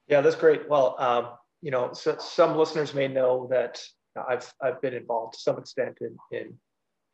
Yeah, 0.08 0.22
that's 0.22 0.36
great. 0.36 0.68
Well, 0.70 0.96
um, 1.00 1.30
you 1.62 1.72
know, 1.72 1.94
so 1.94 2.18
some 2.20 2.58
listeners 2.58 2.94
may 2.94 3.08
know 3.08 3.48
that 3.52 3.82
I've 4.28 4.52
I've 4.62 4.82
been 4.82 4.94
involved 4.94 5.34
to 5.36 5.40
some 5.40 5.58
extent 5.58 5.98
in 6.02 6.16
in 6.32 6.58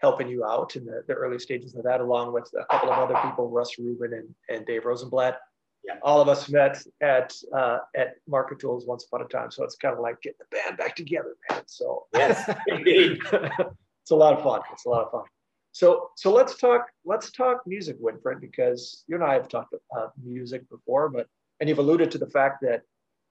helping 0.06 0.30
you 0.30 0.46
out 0.46 0.76
in 0.76 0.86
the, 0.86 1.04
the 1.08 1.14
early 1.14 1.40
stages 1.40 1.74
of 1.74 1.84
that, 1.84 2.00
along 2.00 2.32
with 2.32 2.48
a 2.62 2.66
couple 2.72 2.92
of 2.92 2.98
other 3.00 3.18
people, 3.28 3.50
Russ 3.50 3.72
Rubin 3.80 4.14
and, 4.14 4.30
and 4.54 4.64
Dave 4.66 4.86
Rosenblatt. 4.86 5.40
Yeah. 5.84 5.96
All 6.04 6.22
of 6.22 6.28
us 6.30 6.48
met 6.50 6.76
at 7.02 7.34
uh, 7.60 7.80
at 7.96 8.10
Market 8.28 8.60
Tools 8.60 8.86
once 8.86 9.06
upon 9.06 9.22
a 9.22 9.30
time, 9.38 9.50
so 9.52 9.64
it's 9.64 9.76
kind 9.76 9.94
of 9.96 10.00
like 10.00 10.22
getting 10.22 10.38
the 10.40 10.58
band 10.58 10.78
back 10.78 10.96
together, 10.96 11.34
man. 11.50 11.62
So 11.66 12.06
yes, 12.14 12.38
indeed, 12.68 13.20
it's 13.32 14.12
a 14.12 14.16
lot 14.16 14.34
of 14.36 14.44
fun. 14.44 14.62
It's 14.74 14.86
a 14.86 14.90
lot 14.90 15.06
of 15.06 15.12
fun. 15.12 15.26
So 15.74 16.10
so 16.16 16.32
let's 16.32 16.56
talk 16.58 16.88
let's 17.04 17.32
talk 17.32 17.58
music, 17.68 17.98
Winfred, 18.02 18.42
because 18.42 19.04
you 19.08 19.16
and 19.16 19.24
I 19.24 19.34
have 19.34 19.48
talked 19.48 19.76
about 19.92 20.14
music 20.24 20.68
before, 20.70 21.10
but 21.10 21.28
and 21.60 21.70
you've 21.70 21.84
alluded 21.86 22.10
to 22.12 22.18
the 22.18 22.32
fact 22.38 22.58
that 22.62 22.82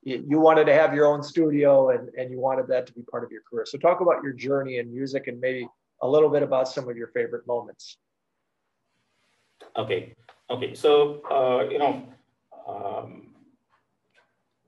you 0.05 0.39
wanted 0.39 0.67
to 0.67 0.75
have 0.75 0.95
your 0.95 1.07
own 1.07 1.23
studio 1.23 1.91
and, 1.91 2.11
and 2.19 2.31
you 2.31 2.39
wanted 2.39 2.67
that 2.69 2.87
to 2.87 2.93
be 2.93 3.03
part 3.11 3.25
of 3.25 3.33
your 3.33 3.41
career. 3.49 3.65
So 3.65 3.79
talk 3.79 4.01
about 4.01 4.23
your 4.23 4.35
journey 4.35 4.77
in 4.77 4.93
music 4.93 5.29
and 5.29 5.41
maybe 5.41 5.67
a 6.05 6.09
little 6.09 6.31
bit 6.31 6.43
about 6.43 6.69
some 6.69 6.89
of 6.89 6.97
your 6.97 7.09
favorite 7.09 7.47
moments. 7.47 7.99
Okay. 9.77 10.15
Okay. 10.51 10.75
So, 10.75 11.21
uh, 11.27 11.67
you 11.73 11.79
know, 11.79 12.07
um, 12.69 13.35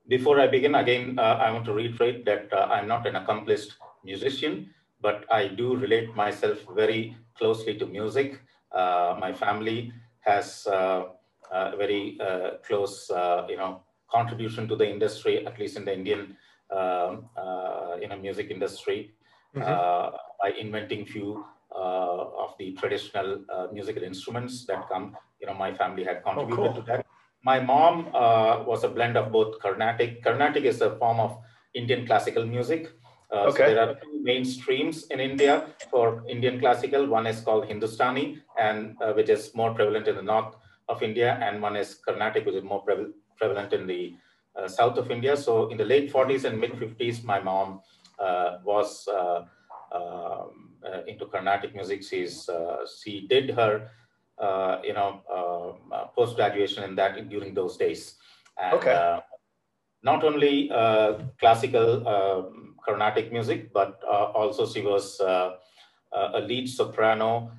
before 0.08 0.40
I 0.40 0.48
begin, 0.48 0.74
again, 0.74 1.18
uh, 1.18 1.38
I 1.44 1.52
want 1.52 1.64
to 1.66 1.72
reiterate 1.72 2.24
that 2.24 2.50
uh, 2.52 2.66
I'm 2.74 2.88
not 2.88 3.06
an 3.06 3.14
accomplished 3.16 3.76
musician 4.02 4.74
but 5.00 5.24
I 5.30 5.48
do 5.48 5.76
relate 5.76 6.14
myself 6.14 6.58
very 6.74 7.16
closely 7.38 7.76
to 7.78 7.86
music. 7.86 8.40
Uh, 8.72 9.16
my 9.20 9.32
family 9.32 9.92
has 10.20 10.66
uh, 10.66 11.04
a 11.52 11.76
very 11.76 12.18
uh, 12.20 12.58
close, 12.66 13.10
uh, 13.10 13.46
you 13.48 13.56
know, 13.56 13.82
contribution 14.10 14.68
to 14.68 14.76
the 14.76 14.88
industry, 14.88 15.46
at 15.46 15.58
least 15.58 15.76
in 15.76 15.84
the 15.84 15.92
Indian, 15.92 16.36
um, 16.70 17.28
uh, 17.36 17.96
you 18.00 18.08
music 18.20 18.50
industry, 18.50 19.14
mm-hmm. 19.56 20.16
by 20.42 20.50
inventing 20.58 21.06
few 21.06 21.44
of 21.72 22.54
the 22.58 22.72
traditional 22.74 23.44
musical 23.72 24.02
instruments 24.02 24.66
that 24.66 24.88
come. 24.88 25.16
You 25.40 25.48
know, 25.48 25.54
my 25.54 25.72
family 25.74 26.04
had 26.04 26.22
contributed 26.24 26.58
oh, 26.58 26.72
cool. 26.72 26.74
to 26.74 26.82
that. 26.82 27.06
My 27.44 27.60
mom 27.60 28.12
was 28.66 28.84
a 28.84 28.88
blend 28.88 29.16
of 29.16 29.32
both 29.32 29.58
Carnatic. 29.60 30.22
Carnatic 30.22 30.64
is 30.64 30.80
a 30.80 30.96
form 30.96 31.20
of 31.20 31.38
Indian 31.74 32.06
classical 32.06 32.44
music. 32.44 32.90
Uh, 33.32 33.50
okay. 33.50 33.66
So 33.66 33.74
there 33.74 33.88
are 33.88 33.94
two 33.94 34.22
main 34.22 34.44
streams 34.44 35.06
in 35.08 35.20
India 35.20 35.66
for 35.90 36.22
Indian 36.28 36.60
classical. 36.60 37.06
One 37.06 37.26
is 37.26 37.40
called 37.40 37.66
Hindustani, 37.66 38.38
and 38.58 38.96
uh, 39.02 39.12
which 39.12 39.28
is 39.28 39.54
more 39.54 39.74
prevalent 39.74 40.06
in 40.08 40.16
the 40.16 40.22
north 40.22 40.54
of 40.88 41.02
India, 41.02 41.38
and 41.42 41.60
one 41.60 41.76
is 41.76 41.96
Carnatic, 41.96 42.46
which 42.46 42.54
is 42.54 42.62
more 42.62 42.82
pre- 42.82 43.12
prevalent 43.36 43.72
in 43.72 43.86
the 43.86 44.14
uh, 44.56 44.68
south 44.68 44.96
of 44.96 45.10
India. 45.10 45.36
So 45.36 45.68
in 45.68 45.76
the 45.76 45.84
late 45.84 46.12
40s 46.12 46.44
and 46.44 46.60
mid 46.60 46.72
50s, 46.72 47.24
my 47.24 47.40
mom 47.40 47.68
uh, 47.74 47.78
was 48.64 49.08
uh, 49.08 49.44
um, 49.92 50.70
uh, 50.84 51.02
into 51.06 51.26
Carnatic 51.26 51.74
music. 51.74 52.02
She's 52.02 52.48
she 53.02 53.26
did 53.28 53.50
her 53.50 53.90
you 54.84 54.94
know 54.94 55.22
um, 55.32 56.08
post 56.14 56.36
graduation 56.36 56.84
in 56.84 56.94
that 56.96 57.28
during 57.28 57.54
those 57.54 57.76
days. 57.76 58.16
And, 58.58 58.74
okay. 58.74 59.20
not 60.02 60.24
only 60.24 60.68
classical. 61.38 62.06
Um, 62.06 62.66
Carnatic 62.86 63.32
music, 63.32 63.72
but 63.72 64.00
uh, 64.06 64.30
also 64.30 64.64
she 64.64 64.80
was 64.80 65.20
uh, 65.20 65.56
uh, 66.12 66.30
a 66.34 66.40
lead 66.40 66.68
soprano 66.68 67.50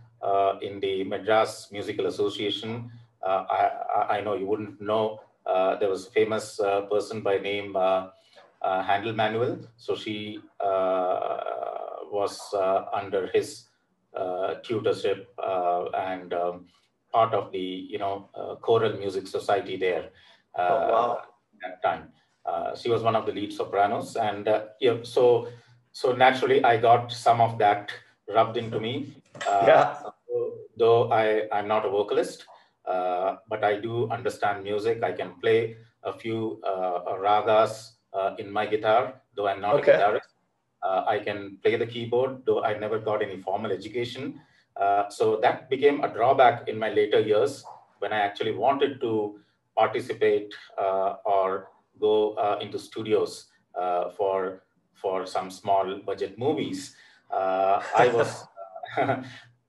in 0.62 0.80
the 0.80 1.04
Madras 1.04 1.68
Musical 1.72 2.08
Association. 2.08 2.90
I, 3.24 4.08
I, 4.10 4.22
know 4.22 4.36
you 4.36 4.46
wouldn't 4.46 4.80
know, 4.82 5.20
there 5.46 5.90
was 5.90 6.08
a 6.08 6.12
famous 6.12 6.60
person 6.90 7.22
by 7.22 7.38
name 7.38 7.76
Handel 8.64 9.14
Manuel. 9.14 9.60
So 9.78 9.96
she 9.96 10.40
was 12.12 12.54
under 12.94 13.28
his 13.34 13.68
tutorship 14.64 15.28
and 15.94 16.34
um, 16.34 16.66
part 17.12 17.34
of 17.34 17.52
the 17.52 17.60
you 17.94 17.98
know 17.98 18.30
uh, 18.36 18.56
choral 18.56 18.94
music 18.98 19.28
society 19.28 19.78
there 19.78 20.10
uh, 20.58 20.70
oh, 20.70 20.92
wow. 20.92 21.22
at 21.22 21.60
that 21.64 21.84
time. 21.84 22.10
Uh, 22.46 22.76
she 22.76 22.90
was 22.90 23.04
one 23.04 23.16
of 23.16 23.26
the 23.26 23.32
lead 23.32 23.52
sopranos, 23.52 24.16
and 24.16 24.48
uh, 24.48 24.66
yeah, 24.80 24.98
so 25.04 25.48
so 25.92 26.14
naturally 26.14 26.64
I 26.64 26.78
got 26.78 27.12
some 27.12 27.42
of 27.42 27.58
that 27.60 27.92
rubbed 28.34 28.58
into 28.58 28.80
me. 28.80 29.16
Uh, 29.48 29.64
yeah. 29.68 30.00
Though 30.78 31.12
I 31.12 31.48
I'm 31.52 31.68
not 31.68 31.86
a 31.86 31.90
vocalist, 31.90 32.46
uh, 32.86 33.38
but 33.50 33.64
I 33.64 33.80
do 33.80 34.10
understand 34.12 34.64
music. 34.64 35.04
I 35.04 35.12
can 35.12 35.34
play 35.42 35.76
a 36.04 36.14
few 36.14 36.62
uh, 36.64 37.18
ragas 37.18 37.97
in 38.38 38.52
my 38.52 38.66
guitar, 38.66 39.22
though 39.36 39.48
I'm 39.48 39.62
not 39.62 39.76
okay. 39.76 39.94
a 39.94 40.00
guitarist. 40.00 40.34
I 40.84 41.20
can 41.20 41.58
play 41.62 41.76
the 41.76 41.86
keyboard, 41.86 42.44
though 42.46 42.64
I 42.64 42.78
never 42.78 43.00
got 43.00 43.22
any 43.22 43.38
formal 43.42 43.72
education. 43.72 44.40
so 45.10 45.40
that 45.42 45.70
became 45.70 46.04
a 46.04 46.10
drawback 46.10 46.68
in 46.68 46.78
my 46.78 46.90
later 46.90 47.20
years 47.20 47.64
when 48.00 48.14
I 48.14 48.20
actually 48.20 48.54
wanted 48.54 49.02
to 49.02 49.40
participate 49.76 50.54
or 50.78 51.70
go 52.00 52.34
uh, 52.34 52.58
into 52.62 52.80
studios 52.80 53.48
uh, 53.76 54.10
for 54.10 54.64
for 54.94 55.26
some 55.26 55.52
small 55.52 56.00
budget 56.06 56.38
movies. 56.38 56.96
Uh, 57.30 57.82
I 57.96 58.08
was 58.08 58.46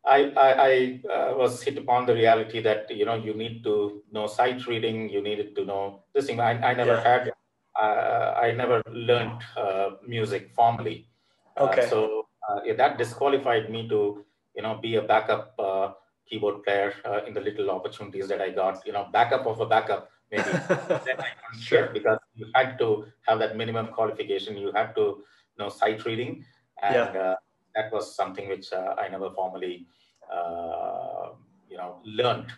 I, 0.08 0.32
I, 0.36 0.48
I 0.56 1.00
uh, 1.12 1.34
was 1.36 1.62
hit 1.62 1.76
upon 1.76 2.06
the 2.06 2.14
reality 2.14 2.62
that 2.62 2.90
you 2.90 3.04
know 3.04 3.14
you 3.14 3.34
need 3.34 3.62
to 3.64 4.02
know 4.10 4.26
sight 4.26 4.66
reading, 4.66 5.10
you 5.10 5.22
needed 5.22 5.54
to 5.56 5.64
know 5.64 6.04
this 6.14 6.26
thing. 6.26 6.40
I, 6.40 6.52
I 6.52 6.74
never 6.74 6.94
yeah. 6.94 7.02
had, 7.02 7.28
uh, 7.28 7.32
I 7.78 8.52
never 8.56 8.82
learned 8.90 9.42
uh, 9.56 9.90
music 10.06 10.50
formally. 10.54 11.08
Okay. 11.56 11.88
so 11.88 12.26
yeah, 12.64 12.74
that 12.74 12.98
disqualified 12.98 13.70
me 13.70 13.88
to 13.88 14.24
you 14.54 14.62
know 14.62 14.78
be 14.82 14.96
a 14.96 15.02
backup 15.02 15.54
keyboard 16.28 16.62
player 16.64 16.92
in 17.26 17.34
the 17.34 17.40
little 17.40 17.70
opportunities 17.70 18.28
that 18.28 18.40
I 18.40 18.50
got. 18.50 18.86
You 18.86 18.92
know, 18.92 19.08
backup 19.12 19.46
of 19.46 19.60
a 19.60 19.66
backup 19.66 20.10
maybe. 20.30 20.50
sure. 21.60 21.88
Because 21.92 22.18
you 22.34 22.46
had 22.54 22.78
to 22.78 23.06
have 23.26 23.38
that 23.38 23.56
minimum 23.56 23.88
qualification. 23.88 24.56
You 24.56 24.72
had 24.72 24.94
to 24.94 25.24
you 25.56 25.58
know 25.58 25.68
sight 25.68 26.04
reading, 26.04 26.44
and 26.82 27.14
yeah. 27.14 27.20
uh, 27.20 27.36
that 27.74 27.92
was 27.92 28.14
something 28.14 28.48
which 28.48 28.72
uh, 28.72 28.94
I 28.98 29.08
never 29.08 29.30
formally 29.30 29.86
uh, 30.32 31.30
you 31.70 31.76
know 31.76 32.00
learned. 32.04 32.52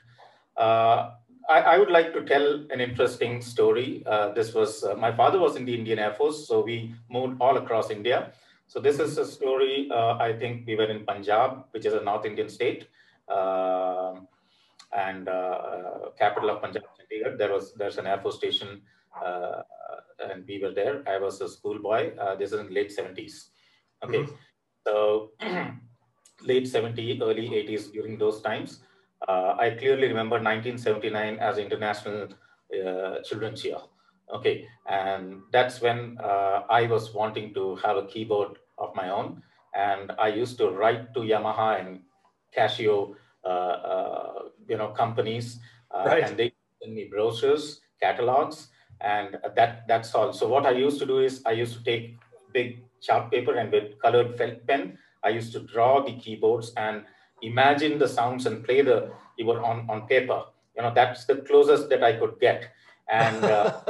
Uh, 0.56 1.12
I, 1.50 1.58
I, 1.72 1.78
would 1.78 1.90
like 1.90 2.12
to 2.12 2.24
tell 2.24 2.64
an 2.70 2.80
interesting 2.80 3.42
story. 3.42 4.04
Uh, 4.06 4.32
this 4.32 4.54
was 4.54 4.84
uh, 4.84 4.94
my 4.94 5.10
father 5.10 5.38
was 5.38 5.56
in 5.56 5.64
the 5.64 5.74
Indian 5.74 5.98
Air 5.98 6.14
Force, 6.14 6.46
so 6.46 6.60
we 6.60 6.94
moved 7.10 7.40
all 7.40 7.56
across 7.56 7.90
India. 7.90 8.32
So 8.68 8.78
this 8.78 9.00
is 9.00 9.18
a 9.18 9.26
story. 9.26 9.90
I 9.92 10.32
think 10.32 10.64
we 10.66 10.76
were 10.76 10.88
in 10.88 11.04
Punjab, 11.04 11.64
which 11.72 11.86
is 11.86 11.94
a 11.94 12.02
North 12.02 12.24
Indian 12.24 12.48
state. 12.48 12.86
Um, 13.28 14.28
and 14.92 15.28
uh, 15.28 16.10
capital 16.18 16.50
of 16.50 16.62
Punjab, 16.62 16.82
Chandigarh. 16.98 17.38
There 17.38 17.52
was 17.52 17.72
there's 17.74 17.98
an 17.98 18.06
Air 18.06 18.20
Force 18.20 18.36
station, 18.36 18.82
uh, 19.24 19.62
and 20.30 20.44
we 20.46 20.60
were 20.62 20.72
there. 20.72 21.02
I 21.06 21.18
was 21.18 21.40
a 21.40 21.48
schoolboy. 21.48 22.16
Uh, 22.16 22.34
this 22.34 22.52
is 22.52 22.60
in 22.60 22.72
late 22.72 22.92
70s. 22.96 23.50
Okay, 24.04 24.18
mm-hmm. 24.18 24.34
so 24.86 25.30
late 26.42 26.64
70s, 26.64 27.20
early 27.22 27.48
80s. 27.48 27.92
During 27.92 28.18
those 28.18 28.40
times, 28.40 28.80
I 29.28 29.76
clearly 29.78 30.08
remember 30.08 30.36
1979 30.36 31.38
as 31.38 31.58
International 31.58 32.28
Children's 33.24 33.64
Year. 33.64 33.78
Okay, 34.32 34.66
and 34.88 35.42
that's 35.52 35.80
when 35.80 36.16
I 36.20 36.86
was 36.86 37.12
wanting 37.12 37.52
to 37.54 37.76
have 37.76 37.96
a 37.96 38.06
keyboard 38.06 38.58
of 38.78 38.94
my 38.94 39.10
own, 39.10 39.42
and 39.74 40.12
I 40.18 40.28
used 40.28 40.56
to 40.58 40.70
write 40.70 41.12
to 41.14 41.20
Yamaha 41.20 41.80
and 41.80 42.00
Casio 42.56 43.14
uh, 43.44 43.48
uh, 43.48 44.32
you 44.68 44.76
know 44.76 44.88
companies, 44.88 45.58
uh, 45.90 46.04
right. 46.06 46.24
and 46.24 46.36
they 46.36 46.52
send 46.82 46.94
me 46.94 47.08
brochures, 47.10 47.80
catalogs, 48.00 48.68
and 49.00 49.38
that 49.56 49.88
that's 49.88 50.14
all. 50.14 50.32
So 50.32 50.46
what 50.46 50.66
I 50.66 50.72
used 50.72 50.98
to 50.98 51.06
do 51.06 51.20
is 51.20 51.42
I 51.46 51.52
used 51.52 51.78
to 51.78 51.82
take 51.82 52.18
big 52.52 52.82
chart 53.00 53.30
paper 53.30 53.54
and 53.54 53.72
with 53.72 53.98
colored 54.02 54.36
felt 54.36 54.66
pen, 54.66 54.98
I 55.24 55.30
used 55.30 55.52
to 55.54 55.60
draw 55.60 56.04
the 56.04 56.12
keyboards 56.18 56.72
and 56.76 57.04
imagine 57.42 57.98
the 57.98 58.08
sounds 58.08 58.46
and 58.46 58.64
play 58.64 58.82
the 58.82 59.10
keyboard 59.36 59.58
on 59.58 59.88
on 59.88 60.06
paper. 60.06 60.44
You 60.76 60.82
know 60.82 60.92
that's 60.94 61.24
the 61.24 61.36
closest 61.36 61.88
that 61.90 62.02
I 62.02 62.14
could 62.14 62.38
get. 62.40 62.70
And 63.08 63.44
uh, 63.44 63.80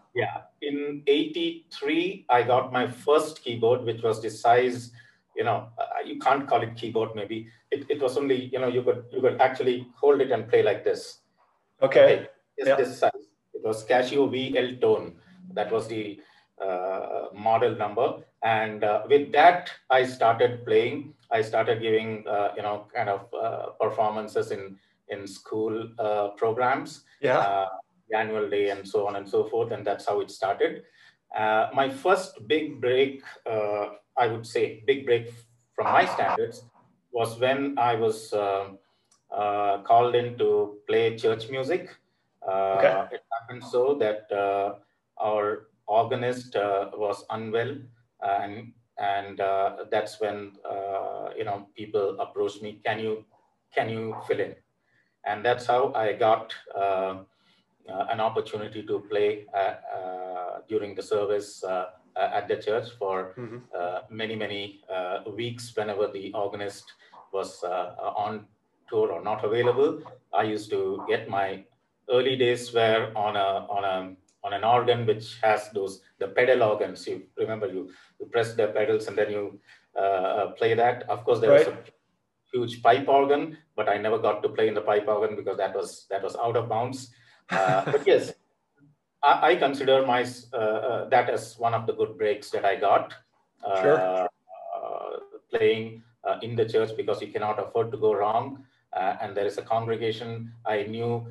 yeah, 0.14 0.42
in 0.62 1.02
'83 1.06 2.26
I 2.28 2.42
got 2.42 2.72
my 2.72 2.86
first 2.86 3.44
keyboard, 3.44 3.84
which 3.84 4.02
was 4.02 4.22
the 4.22 4.30
size 4.30 4.92
you 5.36 5.44
know, 5.44 5.68
uh, 5.78 5.84
you 6.04 6.18
can't 6.18 6.46
call 6.46 6.62
it 6.62 6.76
keyboard. 6.76 7.14
Maybe 7.14 7.48
it, 7.70 7.86
it 7.88 8.02
was 8.02 8.16
only, 8.16 8.50
you 8.52 8.58
know, 8.58 8.68
you 8.68 8.82
could 8.82 9.04
you 9.12 9.20
could 9.20 9.40
actually 9.40 9.86
hold 9.96 10.20
it 10.20 10.30
and 10.30 10.48
play 10.48 10.62
like 10.62 10.84
this. 10.84 11.20
Okay. 11.82 12.00
okay. 12.00 12.26
yeah. 12.58 12.76
this 12.76 12.98
size. 12.98 13.26
It 13.54 13.62
was 13.64 13.86
Casio 13.86 14.28
VL 14.28 14.80
Tone. 14.80 15.14
That 15.54 15.72
was 15.72 15.88
the 15.88 16.20
uh, 16.62 17.26
model 17.34 17.74
number, 17.74 18.22
and 18.42 18.84
uh, 18.84 19.02
with 19.08 19.32
that, 19.32 19.70
I 19.88 20.04
started 20.04 20.64
playing. 20.66 21.14
I 21.32 21.42
started 21.42 21.80
giving, 21.80 22.24
uh, 22.28 22.52
you 22.56 22.62
know, 22.62 22.86
kind 22.94 23.08
of 23.08 23.32
uh, 23.34 23.66
performances 23.80 24.50
in 24.50 24.78
in 25.08 25.26
school 25.26 25.88
uh, 25.98 26.28
programs. 26.36 27.04
Yeah. 27.20 27.66
annual 28.12 28.50
day 28.50 28.70
and 28.70 28.82
so 28.82 29.06
on 29.06 29.14
and 29.14 29.28
so 29.28 29.44
forth, 29.44 29.70
and 29.70 29.86
that's 29.86 30.04
how 30.04 30.18
it 30.20 30.32
started. 30.32 30.82
my 31.80 31.88
first 31.88 32.32
big 32.48 32.80
break 32.80 33.22
I 34.20 34.26
would 34.26 34.46
say, 34.46 34.82
big 34.86 35.06
break 35.06 35.32
from 35.74 35.86
my 35.86 36.04
standards 36.04 36.64
was 37.12 37.38
when 37.38 37.78
I 37.78 37.94
was 37.94 38.32
uh, 38.32 38.68
uh, 39.34 39.82
called 39.82 40.14
in 40.14 40.36
to 40.38 40.78
play 40.86 41.16
church 41.16 41.48
music. 41.48 41.88
Uh, 42.46 42.76
okay. 42.78 43.16
It 43.16 43.22
happened 43.32 43.64
so 43.64 43.94
that 43.94 44.30
uh, 44.30 44.74
our 45.18 45.68
organist 45.86 46.54
uh, 46.54 46.90
was 46.94 47.24
unwell, 47.30 47.76
and 48.20 48.72
and 49.00 49.38
that's 49.90 50.20
when 50.20 50.52
you 51.36 51.44
know 51.44 51.66
people 51.76 52.20
approached 52.20 52.62
me. 52.62 52.80
Can 52.84 52.98
you 53.00 53.24
can 53.74 53.88
you 53.88 54.16
fill 54.26 54.40
in? 54.40 54.54
And 55.24 55.44
that's 55.44 55.66
how 55.66 55.92
I 55.94 56.12
got 56.12 56.54
an 56.76 58.20
opportunity 58.20 58.82
to 58.82 59.00
play 59.10 59.46
during 60.68 60.94
the 60.94 61.02
service 61.02 61.64
uh, 62.16 62.30
at 62.34 62.48
the 62.48 62.56
church 62.56 62.88
for 62.98 63.34
mm-hmm. 63.38 63.58
Uh, 63.78 64.00
many, 64.10 64.34
many 64.34 64.80
uh, 64.92 65.20
weeks 65.36 65.72
whenever 65.76 66.08
the 66.08 66.32
organist 66.34 66.92
was 67.32 67.62
on 67.64 68.46
tour 68.88 69.12
or 69.12 69.22
not 69.22 69.44
available. 69.44 70.02
I 70.32 70.42
used 70.42 70.70
to 70.70 71.04
get 71.08 71.28
my 71.28 71.64
early 72.10 72.36
days 72.36 72.72
were 72.74 73.12
on 73.14 73.36
a 73.36 73.50
on 73.76 73.84
a 73.84 73.96
on 74.42 74.52
an 74.52 74.64
organ 74.64 75.06
which 75.06 75.38
has 75.42 75.70
those 75.70 76.00
the 76.18 76.28
pedal 76.28 76.62
organs. 76.62 77.06
You 77.06 77.22
remember 77.36 77.66
you 77.66 77.90
you 78.18 78.26
press 78.26 78.54
the 78.54 78.68
pedals 78.68 79.08
and 79.08 79.16
then 79.16 79.30
you 79.30 79.60
uh, 79.98 80.48
play 80.58 80.74
that. 80.74 81.08
Of 81.08 81.24
course, 81.24 81.40
there 81.40 81.50
right. 81.50 81.66
was 81.66 81.74
a 81.74 81.78
huge 82.52 82.82
pipe 82.82 83.08
organ, 83.08 83.58
but 83.76 83.88
I 83.88 83.98
never 83.98 84.18
got 84.18 84.42
to 84.42 84.48
play 84.48 84.68
in 84.68 84.74
the 84.74 84.80
pipe 84.80 85.08
organ 85.08 85.36
because 85.36 85.58
that 85.58 85.74
was 85.74 86.06
that 86.10 86.22
was 86.22 86.36
out 86.36 86.56
of 86.56 86.68
bounds. 86.68 87.10
Uh, 87.50 87.84
but 87.92 88.06
yes, 88.06 88.32
I, 89.22 89.50
I 89.50 89.56
consider 89.56 90.06
my 90.06 90.26
uh, 90.52 90.56
uh, 90.56 91.08
that 91.08 91.28
as 91.30 91.58
one 91.58 91.74
of 91.74 91.86
the 91.86 91.92
good 91.92 92.16
breaks 92.16 92.50
that 92.50 92.64
I 92.64 92.76
got. 92.76 93.14
Uh, 93.64 93.82
sure. 93.82 94.28
playing 95.50 96.02
in 96.42 96.54
the 96.54 96.64
church 96.64 96.90
because 96.96 97.20
you 97.20 97.28
cannot 97.28 97.58
afford 97.58 97.90
to 97.90 97.98
go 97.98 98.14
wrong. 98.14 98.64
and 98.94 99.36
there 99.36 99.46
is 99.46 99.58
a 99.58 99.62
congregation. 99.62 100.52
I 100.64 100.84
knew, 100.84 101.26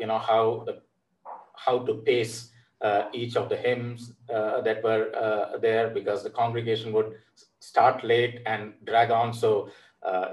you 0.00 0.06
know, 0.06 0.18
how 0.18 0.64
the, 0.66 0.80
how 1.64 1.80
to 1.80 1.94
pace 1.94 2.50
uh, 2.80 3.08
each 3.12 3.36
of 3.36 3.48
the 3.48 3.56
hymns 3.56 4.12
uh, 4.32 4.60
that 4.60 4.82
were 4.84 5.10
uh, 5.16 5.58
there 5.58 5.90
because 5.90 6.22
the 6.22 6.30
congregation 6.30 6.92
would 6.92 7.14
start 7.58 8.04
late 8.04 8.40
and 8.46 8.72
drag 8.84 9.10
on. 9.10 9.32
So, 9.32 9.70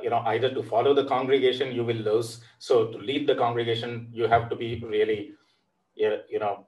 you 0.02 0.10
know, 0.10 0.22
either 0.28 0.54
to 0.54 0.64
follow 0.64 0.94
the 0.94 1.06
congregation, 1.06 1.74
you 1.74 1.84
will 1.84 1.96
lose. 1.96 2.42
So 2.60 2.92
to 2.92 2.98
lead 2.98 3.28
the 3.28 3.36
congregation, 3.36 4.08
you 4.12 4.28
have 4.28 4.50
to 4.50 4.56
be 4.56 4.84
really, 4.86 5.32
you 5.96 6.40
know, 6.40 6.68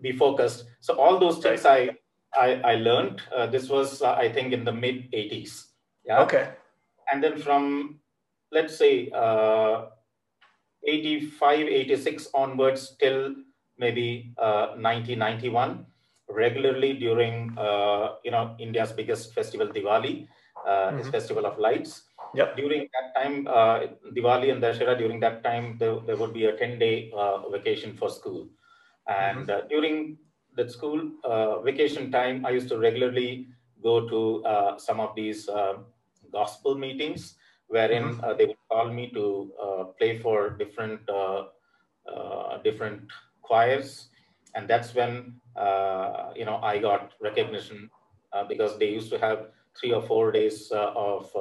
be 0.00 0.12
focused. 0.12 0.64
So 0.80 0.94
all 0.94 1.18
those 1.18 1.38
things. 1.38 1.64
I, 1.64 1.90
I, 2.34 2.54
I 2.64 2.74
learned. 2.76 3.22
Uh, 3.34 3.46
this 3.46 3.68
was 3.68 4.02
uh, 4.02 4.12
I 4.12 4.30
think 4.30 4.52
in 4.52 4.64
the 4.64 4.72
mid 4.72 5.10
80s. 5.12 5.66
Yeah. 6.04 6.22
Okay. 6.22 6.50
And 7.10 7.22
then 7.22 7.38
from 7.38 8.00
let's 8.50 8.76
say 8.76 9.10
uh, 9.14 9.86
85, 10.86 11.66
86 11.68 12.28
onwards 12.34 12.96
till 12.98 13.34
maybe 13.78 14.32
1991, 14.36 15.70
uh, 15.70 15.76
regularly 16.32 16.94
during 16.94 17.56
uh, 17.58 18.14
you 18.24 18.30
know 18.30 18.54
India's 18.58 18.92
biggest 18.92 19.34
festival, 19.34 19.68
Diwali, 19.68 20.28
uh, 20.66 20.90
mm-hmm. 20.92 21.10
festival 21.10 21.46
of 21.46 21.58
lights. 21.58 22.02
Yep. 22.34 22.56
During 22.56 22.88
that 22.94 23.22
time, 23.22 23.44
Diwali 24.16 24.50
and 24.52 24.62
Dussehra, 24.62 24.96
during 24.96 25.20
that 25.20 25.44
time, 25.44 25.76
there, 25.78 26.00
there 26.06 26.16
would 26.16 26.32
be 26.32 26.46
a 26.46 26.56
10 26.56 26.78
day 26.78 27.12
vacation 27.50 27.94
for 27.94 28.08
school. 28.08 28.48
And 29.06 29.48
mm-hmm. 29.48 29.50
uh, 29.50 29.68
during 29.68 30.16
the 30.56 30.68
school 30.68 31.10
uh, 31.24 31.60
vacation 31.60 32.10
time, 32.10 32.46
I 32.46 32.50
used 32.50 32.68
to 32.70 32.78
regularly 32.78 33.48
go 33.82 34.08
to 34.08 34.44
uh, 34.44 34.78
some 34.78 35.00
of 35.00 35.14
these 35.14 35.48
gospel 36.32 36.76
meetings 36.76 37.36
wherein 37.74 38.04
mm-hmm. 38.04 38.36
they 38.38 38.46
would 38.50 38.62
call 38.70 38.88
me 38.98 39.10
to 39.16 39.24
play 39.98 40.18
for 40.18 40.50
different 40.62 41.00
different 42.62 43.02
choirs, 43.42 44.08
and 44.54 44.68
that's 44.68 44.94
when 44.94 45.40
you 46.36 46.44
know 46.48 46.58
I 46.62 46.78
got 46.78 47.12
recognition 47.20 47.90
because 48.48 48.78
they 48.78 48.90
used 48.98 49.10
to 49.10 49.18
have 49.18 49.48
three 49.78 49.92
or 49.92 50.02
four 50.02 50.32
days 50.32 50.70
of 50.72 51.32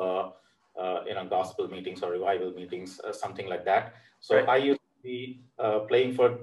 uh, 0.80 1.02
you 1.06 1.14
know, 1.14 1.26
gospel 1.26 1.68
meetings 1.68 2.02
or 2.02 2.12
revival 2.12 2.52
meetings, 2.52 3.00
uh, 3.02 3.12
something 3.12 3.48
like 3.48 3.66
that. 3.66 3.94
So 4.20 4.36
right. 4.36 4.50
I 4.50 4.58
used 4.58 4.80
to 4.80 5.04
be 5.04 5.42
uh, 5.60 5.80
playing 5.80 6.14
for 6.14 6.40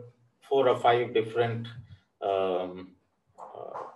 four 0.49 0.69
or 0.69 0.79
five 0.79 1.15
different 1.15 1.67
um, 2.23 2.93
uh, 3.39 3.89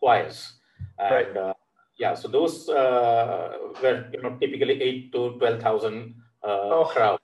choirs. 0.00 0.52
And 0.98 1.14
right. 1.14 1.36
uh, 1.36 1.54
yeah, 1.98 2.14
so 2.14 2.28
those 2.28 2.68
uh, 2.68 3.56
were 3.82 4.06
you 4.12 4.22
know 4.22 4.36
typically 4.40 4.80
eight 4.80 5.12
to 5.12 5.36
twelve 5.38 5.60
thousand 5.60 6.14
uh, 6.44 6.70
oh, 6.70 6.84
crowd. 6.92 7.18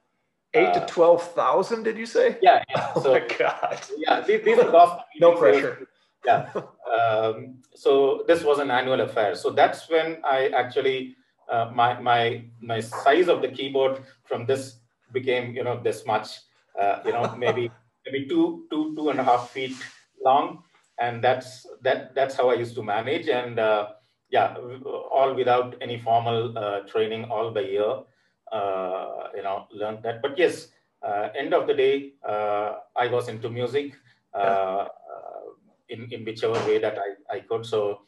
Eight 0.52 0.74
to 0.74 0.82
uh, 0.82 0.86
twelve 0.86 1.22
thousand, 1.32 1.84
did 1.84 1.96
you 1.96 2.06
say? 2.06 2.38
Yeah. 2.42 2.62
yeah. 2.70 2.92
Oh 2.96 3.02
so, 3.02 3.12
my 3.12 3.26
god. 3.38 3.80
Yeah, 3.96 4.20
these, 4.20 4.44
these 4.44 4.58
are 4.58 4.70
gospel. 4.70 5.04
no 5.20 5.36
pressure. 5.36 5.86
yeah. 6.26 6.50
Um, 6.90 7.62
so 7.74 8.24
this 8.26 8.42
was 8.42 8.58
an 8.58 8.70
annual 8.70 9.00
affair. 9.00 9.34
So 9.34 9.50
that's 9.50 9.88
when 9.88 10.18
I 10.24 10.48
actually 10.48 11.16
uh, 11.48 11.70
my 11.72 12.00
my 12.00 12.44
my 12.60 12.80
size 12.80 13.28
of 13.28 13.42
the 13.42 13.48
keyboard 13.48 14.00
from 14.24 14.46
this 14.46 14.78
became 15.12 15.54
you 15.54 15.62
know 15.62 15.80
this 15.82 16.04
much. 16.04 16.40
you 17.06 17.12
know 17.12 17.34
maybe 17.38 17.70
maybe 18.06 18.26
two, 18.26 18.66
two, 18.70 18.94
two 18.96 19.10
and 19.10 19.20
a 19.20 19.24
half 19.24 19.50
feet 19.50 19.76
long. 20.24 20.62
And 20.98 21.22
that's 21.22 21.66
that. 21.82 22.14
That's 22.14 22.34
how 22.36 22.50
I 22.50 22.54
used 22.54 22.74
to 22.76 22.82
manage. 22.82 23.28
And 23.28 23.58
uh, 23.58 23.88
yeah, 24.34 24.56
all 25.18 25.32
without 25.40 25.76
any 25.80 25.96
formal 26.06 26.58
uh, 26.58 26.80
training, 26.92 27.24
all 27.26 27.50
by 27.52 27.62
ear. 27.62 27.92
Uh, 28.50 29.28
you 29.36 29.42
know, 29.42 29.66
learned 29.72 30.02
that. 30.02 30.22
But 30.22 30.38
yes, 30.38 30.68
uh, 31.02 31.28
end 31.38 31.54
of 31.54 31.66
the 31.68 31.74
day, 31.74 32.14
uh, 32.28 32.68
I 32.96 33.06
was 33.14 33.28
into 33.28 33.48
music 33.48 33.94
uh, 34.32 34.86
in 35.88 36.08
in 36.10 36.24
whichever 36.24 36.58
way 36.68 36.78
that 36.86 36.98
I, 37.06 37.36
I 37.36 37.40
could. 37.40 37.64
So 37.66 38.02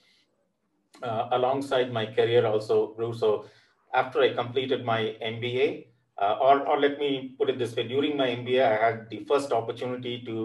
alongside 1.38 1.92
my 1.92 2.06
career 2.18 2.46
also 2.46 2.76
grew. 2.94 3.12
So 3.14 3.46
after 3.94 4.20
I 4.26 4.34
completed 4.34 4.84
my 4.84 5.00
MBA, 5.34 5.86
or 6.46 6.54
or 6.68 6.80
let 6.86 6.98
me 6.98 7.34
put 7.38 7.50
it 7.54 7.58
this 7.62 7.76
way: 7.76 7.86
during 7.94 8.16
my 8.16 8.28
MBA, 8.42 8.62
I 8.72 8.76
had 8.84 9.10
the 9.10 9.24
first 9.32 9.52
opportunity 9.62 10.22
to 10.26 10.38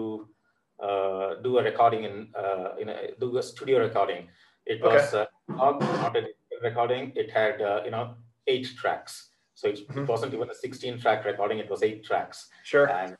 uh, 0.88 1.34
do 1.42 1.58
a 1.58 1.62
recording 1.70 2.04
in 2.04 2.16
uh, 2.46 2.74
in 2.80 2.88
a, 2.88 2.98
do 3.20 3.36
a 3.38 3.42
studio 3.52 3.78
recording. 3.78 4.28
It 4.66 4.82
was 4.82 5.14
okay. 5.14 5.28
Uh, 5.60 5.78
not 5.78 6.16
a 6.16 6.28
recording. 6.62 7.12
It 7.14 7.30
had 7.30 7.60
you 7.84 7.90
know 7.90 8.14
eight 8.46 8.68
tracks. 8.76 9.28
So 9.54 9.68
it, 9.68 9.88
mm-hmm. 9.88 10.06
wasn't 10.06 10.34
even 10.34 10.50
a 10.50 10.54
16 10.54 10.98
track 11.00 11.24
recording, 11.24 11.58
it 11.58 11.70
was 11.70 11.84
eight 11.84 12.04
tracks. 12.04 12.48
Sure. 12.64 12.90
And 12.90 13.16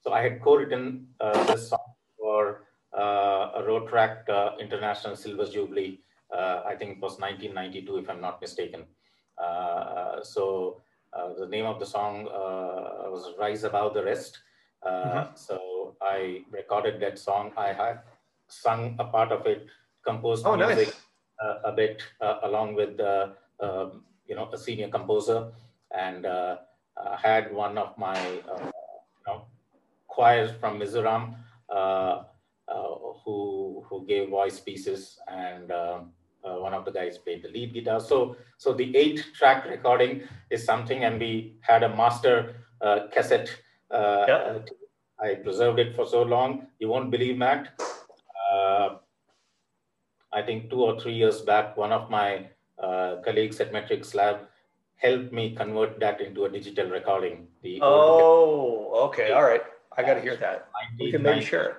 so 0.00 0.12
I 0.12 0.22
had 0.22 0.40
co 0.40 0.56
written 0.56 1.08
uh, 1.20 1.44
this 1.44 1.70
song 1.70 1.80
for 2.16 2.62
uh, 2.96 3.50
a 3.56 3.62
Rotaract 3.66 4.28
uh, 4.28 4.52
International 4.60 5.16
Silver 5.16 5.44
Jubilee. 5.46 5.98
Uh, 6.32 6.62
I 6.64 6.76
think 6.76 6.98
it 6.98 7.00
was 7.00 7.18
1992, 7.18 7.98
if 7.98 8.08
I'm 8.08 8.20
not 8.20 8.40
mistaken. 8.40 8.84
Uh, 9.36 10.22
so 10.22 10.80
uh, 11.12 11.34
the 11.36 11.46
name 11.46 11.66
of 11.66 11.80
the 11.80 11.86
song 11.86 12.24
was 12.24 13.34
Rise 13.38 13.64
Above 13.64 13.94
the 13.94 14.04
Rest. 14.04 14.38
Mm-hmm. 14.86 15.34
So 15.34 15.96
I 16.00 16.44
recorded 16.52 17.00
that 17.00 17.18
song. 17.18 17.50
I 17.56 17.72
had 17.72 18.00
sung 18.46 18.94
a 19.00 19.04
part 19.04 19.32
of 19.32 19.46
it, 19.46 19.66
composed 20.04 20.46
oh, 20.46 20.56
music 20.56 20.88
nice. 20.88 20.96
A 21.40 21.72
bit 21.72 22.02
along 22.42 22.74
with 22.74 23.00
um, 23.60 24.04
you 24.26 24.34
know, 24.34 24.48
a 24.52 24.58
senior 24.58 24.88
composer 24.88 25.52
and 25.96 26.26
uh, 26.26 26.56
uh, 26.96 27.16
had 27.16 27.52
one 27.52 27.78
of 27.78 27.96
my, 27.96 28.18
uh, 28.18 28.58
you 28.58 29.26
know, 29.26 29.44
choirs 30.08 30.50
from 30.60 30.78
Mizoram 30.78 31.36
who, 33.24 33.84
who 33.88 34.06
gave 34.06 34.28
voice 34.28 34.60
pieces 34.60 35.18
and 35.28 35.72
um, 35.72 36.12
uh, 36.44 36.60
one 36.60 36.72
of 36.72 36.84
the 36.84 36.92
guys 36.92 37.18
played 37.18 37.42
the 37.42 37.48
lead 37.48 37.74
guitar. 37.74 38.00
So, 38.00 38.36
so 38.56 38.72
the 38.72 38.96
eight 38.96 39.24
track 39.34 39.66
recording 39.66 40.22
is 40.50 40.64
something, 40.64 41.02
and 41.02 41.18
we 41.18 41.56
had 41.60 41.82
a 41.82 41.88
master 41.88 42.54
uh, 42.80 43.08
cassette. 43.12 43.50
Uh, 43.90 44.24
yeah. 44.28 44.58
I 45.18 45.34
preserved 45.34 45.80
it 45.80 45.96
for 45.96 46.06
so 46.06 46.22
long. 46.22 46.68
You 46.78 46.88
won't 46.88 47.10
believe, 47.10 47.36
Matt. 47.36 47.80
I 50.32 50.42
think 50.42 50.70
two 50.70 50.82
or 50.82 51.00
three 51.00 51.14
years 51.14 51.40
back, 51.40 51.76
one 51.76 51.92
of 51.92 52.10
my 52.10 52.46
uh, 52.78 53.16
colleagues 53.24 53.60
at 53.60 53.72
MetrixLab 53.72 54.40
helped 54.96 55.32
me 55.32 55.54
convert 55.54 56.00
that 56.00 56.20
into 56.20 56.44
a 56.44 56.48
digital 56.48 56.88
recording. 56.90 57.46
The 57.62 57.78
oh, 57.82 59.08
okay, 59.08 59.32
all 59.32 59.44
right. 59.44 59.62
I 59.96 60.02
got 60.02 60.14
to 60.14 60.20
hear 60.20 60.36
that. 60.36 60.68
We 60.98 61.10
can 61.10 61.22
maybe 61.22 61.44
share 61.44 61.78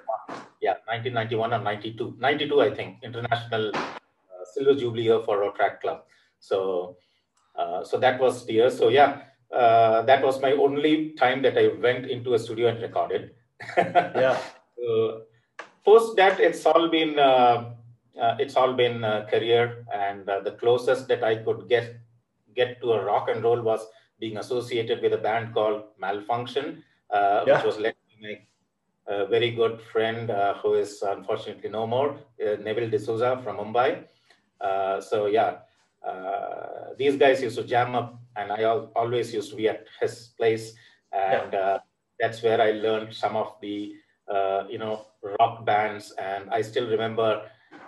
Yeah, 0.62 0.82
1991 0.90 1.54
or 1.54 1.60
92. 1.60 2.16
92, 2.20 2.62
I 2.62 2.74
think, 2.74 2.98
International 3.04 3.76
uh, 3.76 4.44
Silver 4.54 4.74
Jubilee 4.74 5.04
year 5.04 5.22
for 5.22 5.52
Track 5.52 5.82
Club. 5.82 6.04
So, 6.40 6.98
uh, 7.56 7.84
so 7.84 8.00
that 8.00 8.20
was 8.20 8.46
the 8.46 8.54
year. 8.54 8.70
So 8.72 8.90
yeah, 8.90 9.22
uh, 9.54 10.02
that 10.04 10.24
was 10.24 10.42
my 10.42 10.54
only 10.54 11.12
time 11.12 11.42
that 11.44 11.58
I 11.58 11.68
went 11.80 12.08
into 12.08 12.34
a 12.34 12.40
studio 12.40 12.70
and 12.70 12.82
recorded. 12.82 13.32
yeah. 13.78 14.38
So, 14.78 15.24
post 15.86 16.16
that, 16.18 16.40
it's 16.40 16.66
all 16.66 16.90
been 16.90 17.20
uh, 17.20 17.72
Uh, 18.20 18.36
it's 18.40 18.56
all 18.56 18.74
been 18.74 19.02
career, 19.30 19.86
and 19.94 20.28
uh, 20.30 20.40
the 20.40 20.52
closest 20.52 21.08
that 21.08 21.24
I 21.24 21.36
could 21.36 21.70
get 21.70 21.98
get 22.56 22.82
to 22.82 22.94
a 22.94 23.06
rock 23.06 23.30
and 23.30 23.44
roll 23.44 23.62
was 23.62 23.86
being 24.20 24.38
associated 24.38 25.02
with 25.02 25.14
a 25.14 25.18
band 25.18 25.54
called 25.54 25.84
Malfunction, 26.00 26.84
uh, 27.12 27.44
yeah. 27.46 27.58
which 27.58 27.66
was 27.66 27.78
led 27.78 27.94
by 27.94 28.28
my 28.28 29.14
uh, 29.14 29.26
very 29.28 29.52
good 29.52 29.80
friend 29.80 30.32
uh, 30.32 30.56
who 30.56 30.74
is 30.74 31.04
unfortunately 31.04 31.70
no 31.70 31.86
more, 31.86 32.18
Neville 32.40 32.90
D'Souza 32.90 33.40
from 33.44 33.58
Mumbai. 33.58 34.04
so 35.02 35.28
yeah, 35.28 35.58
these 36.98 37.16
guys 37.16 37.44
used 37.44 37.58
to 37.58 37.64
jam 37.64 37.94
up, 37.94 38.20
and 38.36 38.52
I 38.52 38.64
always 38.64 39.34
used 39.34 39.52
to 39.52 39.56
be 39.56 39.70
at 39.70 39.86
his 40.02 40.34
place, 40.38 40.74
and 41.14 41.54
yeah. 41.54 41.78
that's 42.20 42.42
where 42.42 42.60
I 42.60 42.72
learned 42.72 43.14
some 43.14 43.36
of 43.36 43.54
the 43.62 43.94
uh, 44.28 44.66
you 44.70 44.78
know 44.78 45.06
rock 45.40 45.66
bands 45.66 46.14
and 46.20 46.50
i 46.52 46.62
still 46.62 46.88
remember 46.90 47.44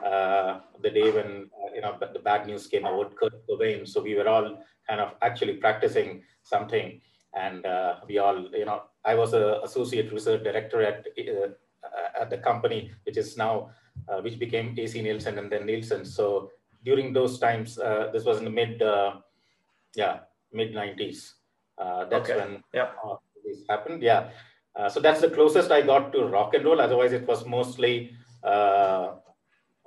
uh, 0.05 0.59
the 0.81 0.89
day 0.89 1.11
when 1.11 1.49
uh, 1.53 1.73
you 1.73 1.81
know 1.81 1.97
the 1.99 2.19
bad 2.19 2.47
news 2.47 2.67
came 2.67 2.85
about 2.85 3.15
Kurt 3.15 3.47
Cobain. 3.47 3.87
So 3.87 4.01
we 4.01 4.15
were 4.15 4.27
all 4.27 4.63
kind 4.87 5.01
of 5.01 5.13
actually 5.21 5.55
practicing 5.55 6.23
something, 6.43 7.01
and 7.33 7.65
uh, 7.65 7.95
we 8.07 8.17
all 8.17 8.47
you 8.53 8.65
know 8.65 8.83
I 9.05 9.15
was 9.15 9.33
an 9.33 9.59
associate 9.63 10.11
research 10.11 10.43
director 10.43 10.81
at 10.81 11.05
uh, 11.17 12.21
at 12.21 12.29
the 12.29 12.37
company, 12.37 12.91
which 13.05 13.17
is 13.17 13.37
now 13.37 13.71
uh, 14.07 14.21
which 14.21 14.39
became 14.39 14.75
AC 14.77 15.01
Nielsen 15.01 15.37
and 15.37 15.51
then 15.51 15.65
Nielsen. 15.65 16.05
So 16.05 16.51
during 16.83 17.13
those 17.13 17.39
times, 17.39 17.77
uh, 17.77 18.09
this 18.13 18.23
was 18.23 18.39
in 18.39 18.45
the 18.45 18.51
mid 18.51 18.81
yeah 19.95 20.19
mid 20.53 20.73
nineties. 20.73 21.35
that's 21.77 22.29
okay. 22.29 22.39
when 22.39 22.63
yeah. 22.73 22.91
this 23.45 23.63
happened. 23.69 24.01
Yeah. 24.01 24.29
so 24.87 24.99
that's 25.01 25.19
the 25.19 25.29
closest 25.29 25.71
I 25.71 25.81
got 25.81 26.13
to 26.13 26.23
rock 26.23 26.53
and 26.53 26.63
roll. 26.63 26.79
Otherwise, 26.79 27.11
it 27.11 27.27
was 27.27 27.45
mostly 27.45 28.11
uh, 28.43 29.15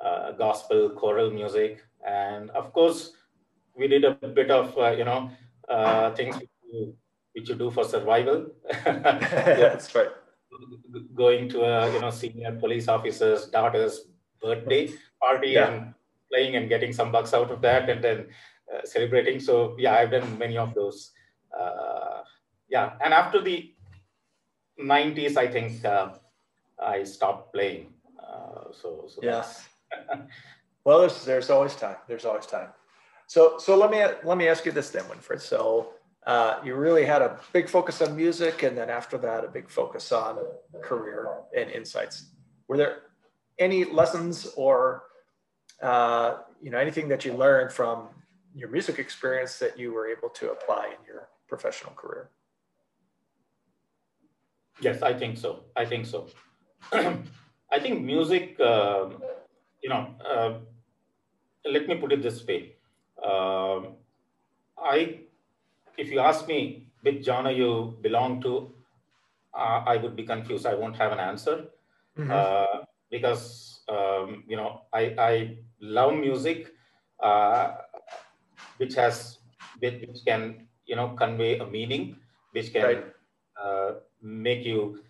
uh, 0.03 0.33
gospel 0.33 0.91
choral 0.91 1.31
music, 1.31 1.85
and 2.07 2.51
of 2.51 2.73
course, 2.73 3.13
we 3.77 3.89
did 3.89 4.05
a 4.05 4.15
bit 4.15 4.51
of 4.51 4.77
uh, 4.77 4.91
you 4.91 5.05
know 5.05 5.31
uh, 5.69 6.11
things 6.15 6.37
which 6.37 6.51
you, 6.73 6.97
which 7.35 7.49
you 7.49 7.55
do 7.55 7.71
for 7.71 7.85
survival. 7.85 8.47
That's 8.85 9.95
right. 9.95 10.11
Going 11.15 11.49
to 11.51 11.63
a 11.63 11.93
you 11.93 12.01
know 12.01 12.11
senior 12.11 12.53
police 12.53 12.89
officer's 12.89 13.47
daughter's 13.47 14.01
birthday 14.43 14.91
party 15.21 15.51
yeah. 15.51 15.69
and 15.69 15.95
playing 16.31 16.57
and 16.57 16.69
getting 16.69 16.93
some 16.93 17.13
bucks 17.13 17.33
out 17.33 17.51
of 17.51 17.63
that, 17.63 17.89
and 17.89 18.03
then 18.03 18.27
uh, 18.75 18.85
celebrating. 18.85 19.39
So 19.41 19.77
yeah, 19.79 19.95
I've 19.95 20.11
done 20.11 20.39
many 20.39 20.59
of 20.59 20.75
those. 20.75 21.13
Uh, 21.57 22.23
yeah, 22.69 22.95
and 23.05 23.13
after 23.13 23.43
the 23.43 23.73
90s, 24.81 25.37
I 25.37 25.47
think 25.47 25.85
uh, 25.85 26.09
I 26.83 27.05
stopped 27.05 27.53
playing. 27.53 27.93
so, 28.73 29.05
so 29.07 29.21
yes 29.23 29.69
well, 30.85 31.01
there's, 31.01 31.25
there's 31.25 31.51
always 31.51 31.75
time. 31.75 31.97
There's 32.09 32.25
always 32.25 32.47
time. 32.47 32.69
So, 33.27 33.59
so 33.59 33.77
let 33.77 33.91
me 33.91 34.05
let 34.25 34.37
me 34.37 34.49
ask 34.49 34.67
you 34.67 34.73
this 34.73 34.91
then, 34.91 35.05
Winfred. 35.05 35.41
So, 35.41 35.95
uh, 36.27 36.61
you 36.65 36.75
really 36.75 37.05
had 37.05 37.23
a 37.23 37.41
big 37.53 37.69
focus 37.69 38.03
on 38.03 38.15
music, 38.15 38.63
and 38.63 38.77
then 38.77 38.91
after 38.91 39.17
that, 39.19 39.45
a 39.45 39.49
big 39.49 39.71
focus 39.71 40.13
on 40.13 40.39
career 40.83 41.29
and 41.57 41.71
insights. 41.71 42.27
Were 42.69 42.77
there 42.77 43.03
any 43.59 43.85
lessons 43.85 44.53
or 44.57 45.05
uh, 45.83 46.39
you 46.61 46.71
know 46.71 46.79
anything 46.79 47.09
that 47.09 47.25
you 47.25 47.33
learned 47.33 47.73
from 47.73 48.09
your 48.55 48.69
music 48.69 48.99
experience 48.99 49.59
that 49.59 49.79
you 49.79 49.93
were 49.93 50.07
able 50.07 50.29
to 50.29 50.51
apply 50.51 50.87
in 50.89 51.05
your 51.07 51.29
professional 51.49 51.93
career? 51.95 52.31
Yes, 54.81 55.03
I 55.03 55.15
think 55.15 55.39
so. 55.39 55.65
I 55.77 55.85
think 55.85 56.07
so. 56.07 56.29
I 56.93 57.79
think 57.81 58.03
music. 58.03 58.61
Um, 58.61 59.23
you 59.83 59.89
know, 59.89 60.15
uh, 60.29 60.59
let 61.65 61.89
me 61.89 61.97
put 61.97 62.13
it 62.13 62.23
this 62.23 62.47
way. 62.47 62.75
Uh, 63.23 63.81
I, 64.79 65.21
if 65.99 66.11
you 66.11 66.21
ask 66.21 66.47
me 66.47 66.87
which 67.03 67.25
genre 67.25 67.53
you 67.53 67.97
belong 68.01 68.41
to, 68.43 68.73
uh, 69.55 69.83
I 69.87 69.97
would 69.97 70.17
be 70.17 70.23
confused. 70.23 70.67
I 70.67 70.75
won't 70.75 70.97
have 70.97 71.13
an 71.13 71.21
answer 71.21 71.67
mm-hmm. 72.19 72.31
Uh, 72.31 72.85
because 73.11 73.81
um, 73.89 74.45
you 74.49 74.57
know 74.57 74.83
I, 74.93 75.15
I 75.19 75.57
love 75.81 76.15
music, 76.15 76.73
uh, 77.23 77.73
which 78.79 78.95
has 78.95 79.39
which 79.81 80.25
can 80.27 80.69
you 80.87 80.97
know 80.97 81.11
convey 81.11 81.59
a 81.59 81.67
meaning, 81.67 82.17
which 82.53 82.73
can 82.73 82.85
right. 82.85 83.05
Uh, 83.63 83.93
make 84.23 84.65
you 84.65 85.01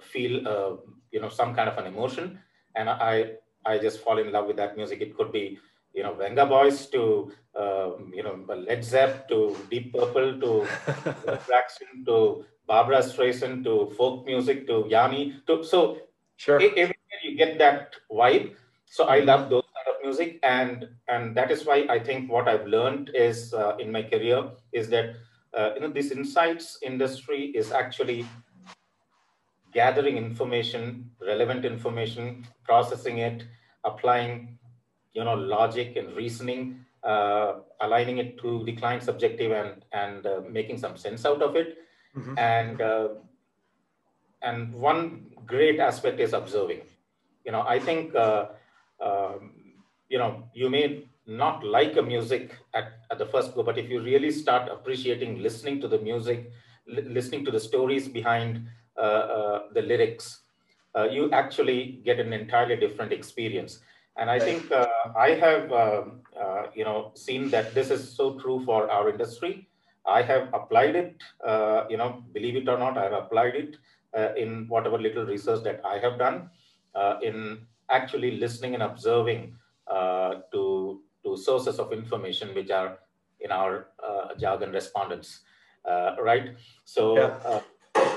feel 0.00 0.80
you 1.12 1.20
know 1.20 1.28
some 1.28 1.54
kind 1.54 1.68
of 1.68 1.76
an 1.76 1.86
emotion, 1.86 2.38
and 2.74 2.88
I 2.88 3.36
I 3.64 3.78
just 3.78 4.00
fall 4.00 4.18
in 4.18 4.32
love 4.32 4.46
with 4.46 4.56
that 4.56 4.76
music. 4.76 5.00
It 5.00 5.16
could 5.16 5.32
be, 5.32 5.58
you 5.94 6.02
know, 6.02 6.14
Vengaboys 6.14 6.90
to, 6.92 7.32
um, 7.54 8.12
you 8.14 8.22
know, 8.22 8.44
Led 8.48 8.84
Zepp 8.84 9.28
to 9.28 9.56
Deep 9.70 9.92
Purple 9.92 10.40
to 10.40 10.66
Jackson 11.48 12.04
to 12.06 12.44
Barbra 12.66 12.98
Streisand 12.98 13.64
to 13.64 13.92
folk 13.96 14.26
music 14.26 14.66
to 14.66 14.86
Yanni. 14.88 15.40
To, 15.46 15.62
so 15.64 15.98
sure. 16.36 16.60
everywhere 16.60 17.20
you 17.22 17.36
get 17.36 17.58
that 17.58 17.94
vibe. 18.10 18.54
So 18.86 19.04
I 19.04 19.20
love 19.20 19.48
those 19.48 19.64
kind 19.74 19.96
of 19.96 20.02
music, 20.02 20.38
and 20.42 20.88
and 21.08 21.34
that 21.34 21.50
is 21.50 21.64
why 21.64 21.86
I 21.88 21.98
think 21.98 22.30
what 22.30 22.48
I've 22.48 22.66
learned 22.66 23.10
is 23.14 23.54
uh, 23.54 23.76
in 23.78 23.90
my 23.90 24.02
career 24.02 24.50
is 24.72 24.88
that 24.90 25.16
uh, 25.56 25.70
you 25.74 25.80
know 25.80 25.88
this 25.90 26.10
insights 26.10 26.78
industry 26.82 27.52
is 27.54 27.72
actually 27.72 28.26
gathering 29.72 30.16
information, 30.16 31.10
relevant 31.20 31.64
information, 31.64 32.46
processing 32.64 33.18
it, 33.18 33.44
applying 33.84 34.58
you 35.12 35.24
know, 35.24 35.34
logic 35.34 35.96
and 35.96 36.14
reasoning, 36.16 36.84
uh, 37.04 37.54
aligning 37.80 38.18
it 38.18 38.38
to 38.38 38.64
the 38.64 38.72
client's 38.72 39.08
objective 39.08 39.52
and, 39.52 39.84
and 39.92 40.26
uh, 40.26 40.40
making 40.48 40.78
some 40.78 40.96
sense 40.96 41.24
out 41.26 41.42
of 41.42 41.56
it. 41.56 41.78
Mm-hmm. 42.16 42.38
And, 42.38 42.80
uh, 42.80 43.08
and 44.42 44.72
one 44.72 45.26
great 45.46 45.80
aspect 45.80 46.20
is 46.20 46.32
observing. 46.32 46.80
You 47.44 47.52
know, 47.52 47.62
I 47.62 47.78
think, 47.78 48.14
uh, 48.14 48.46
um, 49.04 49.52
you 50.08 50.18
know, 50.18 50.44
you 50.54 50.70
may 50.70 51.04
not 51.26 51.64
like 51.64 51.96
a 51.96 52.02
music 52.02 52.56
at, 52.74 52.92
at 53.10 53.18
the 53.18 53.26
first 53.26 53.54
go, 53.54 53.62
but 53.62 53.78
if 53.78 53.88
you 53.88 54.00
really 54.02 54.30
start 54.30 54.70
appreciating 54.70 55.42
listening 55.42 55.80
to 55.80 55.88
the 55.88 55.98
music, 55.98 56.50
listening 56.86 57.44
to 57.44 57.50
the 57.50 57.60
stories 57.60 58.08
behind 58.08 58.66
the 58.96 59.82
lyrics, 59.82 60.40
uh, 60.94 61.04
you 61.04 61.30
actually 61.32 62.00
get 62.04 62.20
an 62.20 62.32
entirely 62.32 62.76
different 62.76 63.12
experience. 63.12 63.80
And 64.16 64.28
I 64.28 64.38
think 64.38 64.70
uh, 64.70 64.86
I 65.16 65.30
have, 65.30 65.72
um, 65.72 66.20
uh, 66.38 66.64
you 66.74 66.84
know, 66.84 67.12
seen 67.14 67.48
that 67.50 67.74
this 67.74 67.90
is 67.90 68.14
so 68.14 68.38
true 68.38 68.62
for 68.64 68.90
our 68.90 69.08
industry. 69.08 69.68
I 70.06 70.20
have 70.20 70.52
applied 70.52 70.96
it, 70.96 71.16
uh, 71.46 71.84
you 71.88 71.96
know, 71.96 72.22
believe 72.34 72.56
it 72.56 72.68
or 72.68 72.78
not, 72.78 72.98
I 72.98 73.04
have 73.04 73.12
applied 73.12 73.54
it 73.54 73.76
in 74.36 74.66
whatever 74.68 74.98
little 74.98 75.24
research 75.24 75.62
that 75.64 75.80
I 75.84 75.98
have 75.98 76.18
done 76.18 76.50
in 77.22 77.66
actually 77.88 78.32
listening 78.32 78.74
and 78.74 78.82
observing 78.82 79.54
to 79.88 81.00
to 81.24 81.36
sources 81.36 81.78
of 81.78 81.92
information 81.92 82.54
which 82.54 82.70
are 82.70 82.98
in 83.40 83.50
our 83.50 83.88
uh, 84.02 84.34
jargon 84.38 84.72
respondents, 84.72 85.40
uh, 85.88 86.16
right? 86.20 86.54
So 86.84 87.16
yeah. 87.16 87.34
uh, 87.44 87.60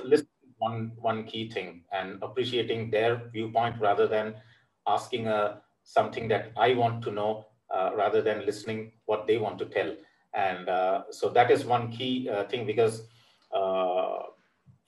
listen 0.03 0.27
one 0.58 0.91
one 0.98 1.24
key 1.26 1.50
thing 1.50 1.84
and 1.91 2.22
appreciating 2.24 2.89
their 2.91 3.30
viewpoint 3.32 3.80
rather 3.80 4.08
than 4.08 4.36
asking 4.88 5.28
a 5.28 5.36
uh, 5.36 5.58
something 5.84 6.28
that 6.28 6.52
I 6.58 6.74
want 6.74 7.04
to 7.04 7.12
know 7.12 7.46
uh, 7.70 7.91
rather 7.96 8.22
than 8.22 8.46
listening 8.46 8.94
what 9.06 9.28
they 9.28 9.38
want 9.38 9.60
to 9.60 9.65
tell. 9.65 9.96
And 10.34 10.68
uh, 10.68 11.04
so 11.12 11.30
that 11.30 11.52
is 11.52 11.63
one 11.65 11.91
key 11.91 12.30
thing 12.50 12.65
because 12.65 13.04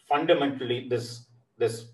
fundamentally 0.08 0.88
this 0.90 1.26
this 1.58 1.90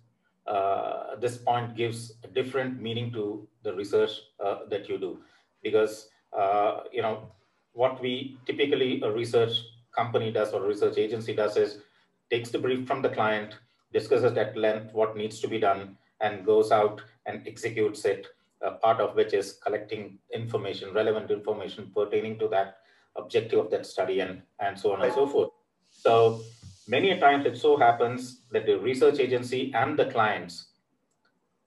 uh, 0.47 1.15
this 1.19 1.37
point 1.37 1.75
gives 1.75 2.13
a 2.23 2.27
different 2.27 2.81
meaning 2.81 3.11
to 3.13 3.47
the 3.63 3.73
research 3.73 4.11
uh, 4.43 4.59
that 4.69 4.89
you 4.89 4.97
do 4.97 5.19
because 5.61 6.09
uh, 6.37 6.81
you 6.91 7.01
know, 7.01 7.31
what 7.73 8.01
we 8.01 8.37
typically 8.45 9.01
a 9.01 9.11
research 9.11 9.51
company 9.95 10.31
does 10.31 10.51
or 10.53 10.61
research 10.61 10.97
agency 10.97 11.33
does 11.33 11.57
is 11.57 11.79
takes 12.29 12.49
the 12.49 12.57
brief 12.57 12.87
from 12.87 13.01
the 13.01 13.09
client, 13.09 13.59
discusses 13.93 14.37
at 14.37 14.57
length 14.57 14.93
what 14.93 15.15
needs 15.15 15.39
to 15.39 15.47
be 15.47 15.59
done, 15.59 15.97
and 16.21 16.45
goes 16.45 16.71
out 16.71 17.01
and 17.25 17.47
executes 17.47 18.05
it. 18.05 18.27
part 18.81 18.99
of 19.03 19.15
which 19.19 19.33
is 19.37 19.47
collecting 19.63 20.03
information, 20.33 20.93
relevant 20.93 21.29
information 21.29 21.91
pertaining 21.95 22.35
to 22.39 22.47
that 22.47 22.77
objective 23.21 23.59
of 23.59 23.69
that 23.71 23.85
study, 23.85 24.21
and 24.25 24.41
and 24.59 24.79
so 24.79 24.93
on 24.93 25.01
and 25.01 25.13
so 25.13 25.25
forth. 25.27 25.49
So 25.89 26.41
many 26.87 27.11
a 27.11 27.19
times 27.19 27.45
it 27.45 27.57
so 27.57 27.77
happens 27.77 28.45
that 28.51 28.65
the 28.65 28.77
research 28.79 29.19
agency 29.19 29.73
and 29.73 29.99
the 29.99 30.05
clients 30.05 30.67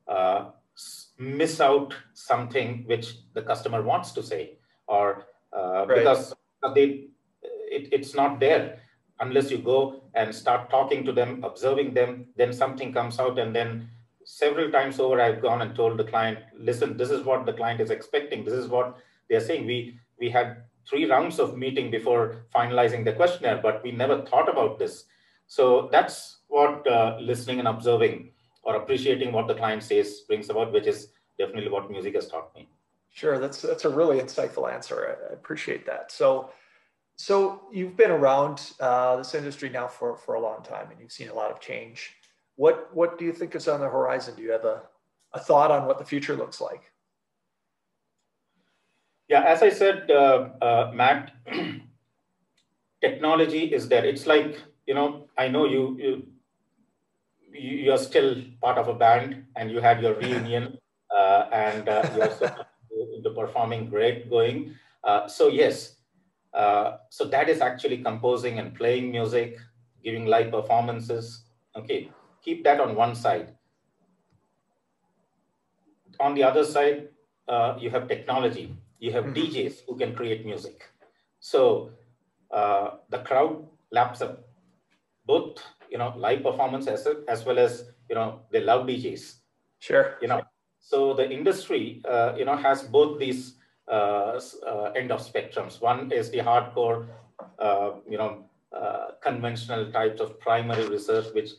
uh, 0.08 0.50
miss 1.18 1.60
out 1.60 1.94
something 2.14 2.84
which 2.86 3.14
the 3.34 3.42
customer 3.42 3.82
wants 3.82 4.12
to 4.12 4.22
say 4.22 4.58
or 4.86 5.24
uh, 5.56 5.86
right. 5.86 5.98
because 5.98 6.34
they 6.74 7.08
it, 7.42 7.88
it's 7.92 8.14
not 8.14 8.38
there 8.40 8.80
unless 9.20 9.50
you 9.50 9.59
go 9.59 10.02
and 10.14 10.35
start 10.35 10.68
talking 10.70 11.05
to 11.05 11.12
them 11.12 11.42
observing 11.44 11.94
them 11.94 12.26
then 12.37 12.52
something 12.52 12.92
comes 12.92 13.18
out 13.18 13.38
and 13.38 13.55
then 13.55 13.88
several 14.24 14.70
times 14.70 14.98
over 15.00 15.20
i've 15.20 15.40
gone 15.40 15.62
and 15.62 15.74
told 15.74 15.96
the 15.96 16.05
client 16.05 16.38
listen 16.59 16.96
this 16.96 17.11
is 17.11 17.24
what 17.24 17.46
the 17.46 17.52
client 17.52 17.81
is 17.81 17.90
expecting 17.90 18.44
this 18.44 18.55
is 18.55 18.68
what 18.68 18.96
they're 19.29 19.40
saying 19.40 19.66
we 19.66 19.98
we 20.18 20.29
had 20.29 20.62
three 20.88 21.09
rounds 21.11 21.38
of 21.38 21.57
meeting 21.57 21.90
before 21.90 22.44
finalizing 22.55 23.05
the 23.05 23.12
questionnaire 23.12 23.61
but 23.62 23.83
we 23.83 23.92
never 23.92 24.22
thought 24.22 24.48
about 24.48 24.79
this 24.79 25.05
so 25.46 25.88
that's 25.92 26.38
what 26.48 26.87
uh, 26.90 27.18
listening 27.20 27.59
and 27.59 27.68
observing 27.68 28.31
or 28.62 28.76
appreciating 28.76 29.33
what 29.33 29.46
the 29.46 29.55
client 29.55 29.83
says 29.83 30.22
brings 30.26 30.50
about, 30.50 30.72
which 30.72 30.87
is 30.87 31.09
definitely 31.38 31.70
what 31.70 31.90
music 31.90 32.14
has 32.14 32.29
taught 32.29 32.55
me. 32.55 32.68
Sure, 33.11 33.38
that's 33.38 33.62
that's 33.62 33.85
a 33.85 33.88
really 33.88 34.18
insightful 34.18 34.70
answer. 34.70 35.16
I, 35.31 35.33
appreciate 35.33 35.87
that. 35.87 36.12
So, 36.12 36.50
so 37.16 37.62
you've 37.72 37.96
been 37.96 38.11
around 38.11 38.72
uh, 38.79 39.16
this 39.16 39.35
industry 39.35 39.70
now 39.70 39.88
for 39.88 40.16
for 40.16 40.35
a 40.35 40.40
long 40.40 40.62
time, 40.62 40.90
and 40.90 41.00
you've 41.00 41.12
seen 41.12 41.29
a 41.29 41.35
lot 41.35 41.50
of 41.50 41.61
change. 41.61 42.14
What 42.57 42.94
what 42.94 43.18
do 43.18 43.24
you 43.24 43.33
think 43.33 43.55
is 43.55 43.68
on 43.68 43.81
the 43.81 43.88
horizon? 43.88 44.35
Do 44.37 44.42
you 44.42 44.52
have 44.52 44.64
a 44.64 44.83
a 45.33 45.40
thought 45.40 45.70
on 45.70 45.87
what 45.87 45.98
the 45.98 46.05
future 46.05 46.37
looks 46.37 46.61
like? 46.61 46.92
Yeah, 49.29 49.42
as 49.42 49.62
I 49.62 49.70
said, 49.70 50.11
uh, 50.11 50.50
uh, 50.62 50.92
Matt, 50.94 51.33
technology 53.00 53.64
is 53.74 53.88
there. 53.88 54.05
It's 54.05 54.26
like 54.26 54.61
you 54.87 54.94
know, 54.94 55.29
I 55.37 55.48
know 55.48 55.64
you 55.64 55.96
you 55.98 56.22
you're 57.52 57.98
still 57.98 58.37
part 58.61 58.76
of 58.76 58.88
a 58.88 58.94
band 58.94 59.44
and 59.57 59.70
you 59.70 59.81
had 59.81 60.02
your 60.02 60.14
reunion 60.20 60.79
uh, 61.11 61.48
and 61.52 61.88
uh, 61.88 62.05
you're 62.14 62.29
the 63.22 63.31
performing 63.31 63.88
great 63.88 64.29
going. 64.29 64.74
Uh, 65.02 65.26
so 65.26 65.48
yes, 65.48 65.95
uh, 66.57 66.97
so 67.11 67.25
that 67.27 67.49
is 67.51 67.61
actually 67.61 67.99
composing 67.99 68.59
and 68.59 68.75
playing 68.75 69.11
music, 69.11 69.59
giving 70.03 70.25
live 70.25 70.51
performances. 70.51 71.45
Okay, 71.77 72.11
keep 72.42 72.64
that 72.64 72.81
on 72.81 72.95
one 72.97 73.14
side. 73.14 73.53
On 76.19 76.35
the 76.35 76.42
other 76.42 76.64
side, 76.64 77.09
uh, 77.47 77.77
you 77.79 77.90
have 77.90 78.09
technology. 78.09 78.75
You 78.99 79.12
have 79.12 79.25
mm-hmm. 79.25 79.53
DJs 79.53 79.83
who 79.87 79.99
can 79.99 80.14
create 80.14 80.47
music. 80.47 80.88
So 81.40 81.90
uh, 82.51 83.05
the 83.11 83.19
crowd 83.19 83.62
laps 83.92 84.23
up 84.23 84.49
both 85.27 85.61
you 85.90 85.99
know 85.99 86.14
live 86.16 86.42
performance 86.42 86.87
as, 86.87 87.07
as 87.29 87.45
well 87.45 87.59
as 87.59 87.85
you 88.09 88.14
know 88.14 88.40
they 88.51 88.61
love 88.61 88.87
DJs. 88.87 89.35
Sure. 89.79 90.16
You 90.23 90.29
know, 90.29 90.42
so 90.81 91.12
the 91.12 91.31
industry 91.31 92.01
uh, 92.09 92.33
you 92.38 92.47
know 92.47 92.57
has 92.57 92.83
both 92.83 93.21
these 93.21 93.57
end 93.88 95.12
of 95.12 95.20
spectrums. 95.20 95.81
One 95.81 96.11
is 96.12 96.31
the 96.31 96.38
hardcore, 96.38 97.07
uh, 97.59 97.92
you 98.09 98.18
know, 98.18 98.44
uh, 98.72 99.12
conventional 99.22 99.90
types 99.92 100.20
of 100.20 100.38
primary 100.40 100.88
research, 100.88 101.27
which 101.35 101.51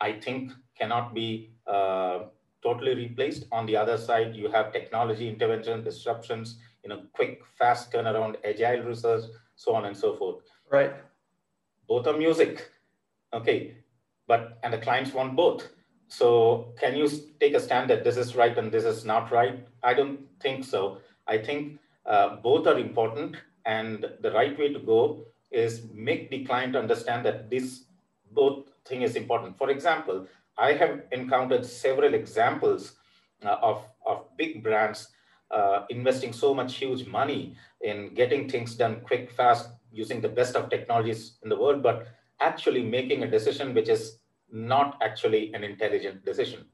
I 0.00 0.12
think 0.12 0.52
cannot 0.78 1.14
be 1.14 1.52
uh, 1.66 2.20
totally 2.62 2.94
replaced. 2.94 3.46
On 3.52 3.66
the 3.66 3.76
other 3.76 3.98
side, 3.98 4.34
you 4.34 4.50
have 4.50 4.72
technology 4.72 5.28
intervention, 5.28 5.84
disruptions, 5.84 6.58
you 6.82 6.90
know, 6.90 7.02
quick, 7.12 7.42
fast 7.58 7.92
turnaround, 7.92 8.36
agile 8.44 8.82
research, 8.84 9.24
so 9.56 9.74
on 9.74 9.84
and 9.84 9.96
so 9.96 10.14
forth. 10.16 10.36
Right. 10.70 10.92
Both 11.88 12.06
are 12.06 12.16
music 12.16 12.70
Okay, 13.34 13.76
but 14.26 14.58
and 14.62 14.72
the 14.72 14.78
clients 14.78 15.12
want 15.12 15.36
both. 15.36 15.68
So 16.08 16.74
can 16.78 16.94
you 16.94 17.08
take 17.40 17.54
a 17.54 17.60
stand 17.60 17.88
that 17.88 18.04
this 18.04 18.18
is 18.18 18.36
right 18.36 18.56
and 18.56 18.70
this 18.70 18.84
is 18.84 19.04
not 19.04 19.32
right? 19.32 19.66
I 19.82 19.94
don't 19.94 20.20
think 20.40 20.64
so. 20.64 20.98
I 21.26 21.38
think 21.38 21.78
uh, 22.06 22.36
both 22.36 22.66
are 22.66 22.78
important, 22.78 23.36
and 23.64 24.04
the 24.20 24.32
right 24.32 24.58
way 24.58 24.72
to 24.72 24.78
go 24.78 25.24
is 25.50 25.82
make 25.92 26.30
the 26.30 26.44
client 26.44 26.74
understand 26.74 27.24
that 27.26 27.50
this 27.50 27.84
both 28.32 28.64
thing 28.84 29.02
is 29.02 29.16
important. 29.16 29.56
For 29.58 29.70
example, 29.70 30.26
I 30.58 30.72
have 30.72 31.02
encountered 31.12 31.64
several 31.64 32.14
examples 32.14 32.96
uh, 33.44 33.56
of, 33.62 33.84
of 34.06 34.24
big 34.36 34.62
brands 34.62 35.08
uh, 35.50 35.84
investing 35.90 36.32
so 36.32 36.54
much 36.54 36.76
huge 36.76 37.06
money 37.06 37.54
in 37.82 38.14
getting 38.14 38.48
things 38.48 38.74
done 38.74 39.00
quick, 39.02 39.30
fast, 39.30 39.68
using 39.92 40.20
the 40.20 40.28
best 40.28 40.56
of 40.56 40.70
technologies 40.70 41.34
in 41.42 41.50
the 41.50 41.56
world, 41.56 41.82
but 41.82 42.08
actually 42.40 42.82
making 42.82 43.22
a 43.22 43.30
decision 43.30 43.74
which 43.74 43.88
is 43.88 44.18
not 44.50 44.98
actually 45.02 45.52
an 45.54 45.62
intelligent 45.62 46.24
decision. 46.24 46.64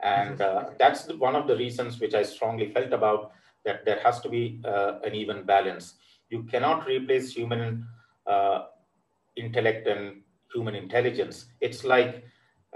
And 0.00 0.40
uh, 0.40 0.70
that's 0.78 1.08
one 1.14 1.34
of 1.34 1.46
the 1.46 1.56
reasons 1.56 1.98
which 1.98 2.14
I 2.14 2.22
strongly 2.22 2.70
felt 2.70 2.92
about 2.92 3.32
that 3.66 3.84
there 3.84 4.00
has 4.02 4.20
to 4.20 4.28
be 4.30 4.62
uh, 4.64 5.00
an 5.04 5.14
even 5.14 5.42
balance. 5.44 5.94
You 6.30 6.44
cannot 6.44 6.86
replace 6.86 7.34
human 7.34 7.86
uh, 8.26 8.64
intellect 9.36 9.86
and 9.86 10.22
human 10.54 10.74
intelligence. 10.74 11.46
It's 11.60 11.84
like, 11.84 12.24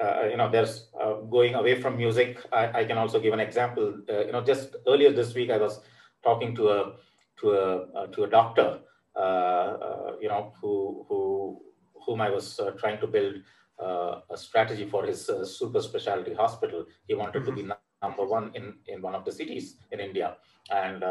uh, 0.01 0.27
you 0.31 0.37
know, 0.37 0.51
there's 0.51 0.89
uh, 1.01 1.15
going 1.37 1.55
away 1.55 1.81
from 1.81 1.97
music. 1.97 2.39
I, 2.53 2.81
I, 2.81 2.85
can 2.85 2.99
also 2.99 3.19
give 3.21 3.33
an 3.33 3.41
example. 3.41 3.95
Uh, 4.09 4.27
you 4.27 4.33
know, 4.33 4.43
just 4.43 4.77
earlier 4.87 5.13
this 5.13 5.35
week, 5.35 5.51
I 5.51 5.57
was 5.57 5.81
talking 6.23 6.55
to 6.57 6.69
a 6.71 6.93
to 7.41 7.51
a 7.53 8.09
to 8.13 8.25
a 8.25 8.29
doctor, 8.29 8.81
you 10.21 10.29
know, 10.29 10.53
who 10.61 11.07
who 11.09 11.61
whom 12.07 12.21
I 12.21 12.31
was 12.31 12.59
uh, 12.59 12.73
trying 12.73 12.99
to 13.01 13.07
build 13.07 13.37
uh, 13.79 14.21
a 14.31 14.37
strategy 14.37 14.87
for 14.87 15.07
his 15.07 15.29
uh, 15.29 15.45
super 15.45 15.81
specialty 15.81 16.35
hospital. 16.35 16.87
He 17.07 17.15
wanted 17.15 17.43
mm-hmm. 17.43 17.51
to 17.51 17.53
be 17.53 17.63
mm-hmm. 17.63 17.90
Number 18.03 18.25
one 18.25 18.51
in, 18.55 18.75
in 18.87 19.03
one 19.03 19.15
of 19.15 19.25
the 19.25 19.33
cities 19.33 19.77
in 19.93 20.01
India. 20.01 20.37
And 20.71 21.05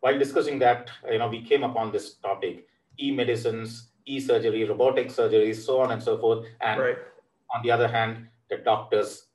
while 0.00 0.18
discussing 0.18 0.58
that, 0.60 0.90
you 1.10 1.18
know, 1.18 1.28
we 1.28 1.42
came 1.42 1.62
upon 1.62 1.92
this 1.92 2.14
topic, 2.14 2.66
e-medicines, 2.98 3.88
e-surgery, 4.06 4.64
robotic 4.64 5.10
surgery, 5.10 5.52
so 5.52 5.80
on 5.80 5.90
and 5.92 6.02
so 6.02 6.18
forth. 6.18 6.46
And 6.60 6.80
right. 6.80 6.98
on 7.54 7.62
the 7.62 7.70
other 7.70 7.88
hand, 7.88 8.28
the 8.48 8.58
doctor's 8.58 9.26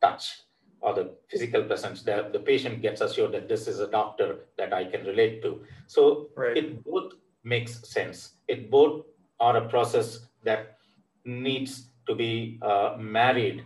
touch. 0.00 0.42
or 0.80 0.94
the 0.94 1.10
physical 1.28 1.62
presence, 1.64 2.02
the, 2.02 2.30
the 2.32 2.38
patient 2.38 2.82
gets 2.82 3.00
assured 3.00 3.32
that 3.32 3.48
this 3.48 3.66
is 3.66 3.80
a 3.80 3.86
doctor 3.88 4.46
that 4.56 4.72
I 4.72 4.84
can 4.84 5.04
relate 5.04 5.42
to. 5.42 5.62
So 5.86 6.28
right. 6.36 6.56
it 6.56 6.84
both 6.84 7.14
makes 7.44 7.88
sense. 7.88 8.34
It 8.46 8.70
both 8.70 9.04
are 9.40 9.56
a 9.56 9.68
process 9.68 10.20
that 10.44 10.78
needs 11.24 11.88
to 12.06 12.14
be 12.14 12.58
uh, 12.62 12.96
married 12.98 13.64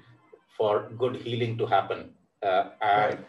for 0.57 0.91
good 0.99 1.17
healing 1.17 1.59
to 1.59 1.67
happen. 1.67 2.11
Uh, 2.43 2.71
and 2.81 3.19
right. 3.19 3.29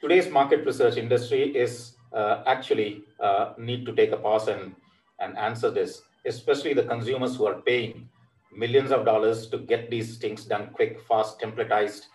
today's 0.00 0.30
market 0.30 0.64
research 0.64 0.96
industry 0.96 1.54
is 1.56 1.96
uh, 2.12 2.42
actually 2.46 3.02
uh, 3.20 3.52
need 3.58 3.84
to 3.86 3.94
take 3.94 4.12
a 4.12 4.16
pause 4.16 4.48
and, 4.48 4.74
and 5.20 5.36
answer 5.36 5.70
this, 5.70 6.02
especially 6.26 6.74
the 6.74 6.84
consumers 6.84 7.36
who 7.36 7.46
are 7.46 7.60
paying 7.62 8.08
millions 8.54 8.90
of 8.90 9.04
dollars 9.04 9.46
to 9.48 9.58
get 9.58 9.90
these 9.90 10.18
things 10.18 10.44
done 10.44 10.70
quick, 10.72 11.00
fast, 11.08 11.40
templatized, 11.40 12.06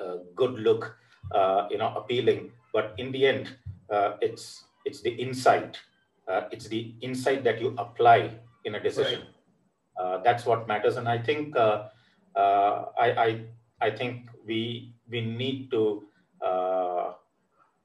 uh, 0.00 0.16
good 0.34 0.54
look, 0.54 0.96
uh, 1.32 1.68
you 1.70 1.78
know, 1.78 1.94
appealing. 1.96 2.50
But 2.72 2.94
in 2.98 3.12
the 3.12 3.26
end, 3.26 3.56
uh, 3.90 4.16
it's 4.20 4.64
it's 4.84 5.02
the 5.02 5.10
insight. 5.10 5.78
Uh, 6.26 6.42
it's 6.50 6.68
the 6.68 6.94
insight 7.02 7.44
that 7.44 7.60
you 7.60 7.74
apply 7.78 8.32
in 8.64 8.74
a 8.76 8.82
decision. 8.82 9.20
Right. 9.20 10.04
Uh, 10.04 10.22
that's 10.22 10.46
what 10.46 10.66
matters. 10.66 10.96
And 10.96 11.08
I 11.08 11.18
think 11.18 11.54
uh, 11.56 11.88
I, 12.36 12.86
I 12.98 13.44
I 13.80 13.90
think 13.90 14.30
we 14.46 14.91
we 15.08 15.20
need 15.20 15.70
to 15.70 16.04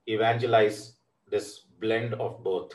evangelize 0.08 0.94
this 1.30 1.66
blend 1.80 2.14
of 2.16 2.44
both 2.44 2.74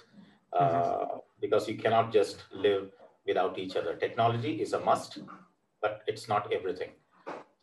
mm-hmm. 0.55 1.19
because 1.41 1.69
you 1.69 1.77
cannot 1.77 2.13
just 2.13 2.45
live 2.53 2.91
without 3.27 3.59
each 3.59 3.77
other. 3.77 3.95
Technology 3.97 4.61
is 4.61 4.73
a 4.75 4.81
must, 4.81 5.19
but 5.81 6.03
it's 6.07 6.29
not 6.29 6.53
everything. 6.53 6.91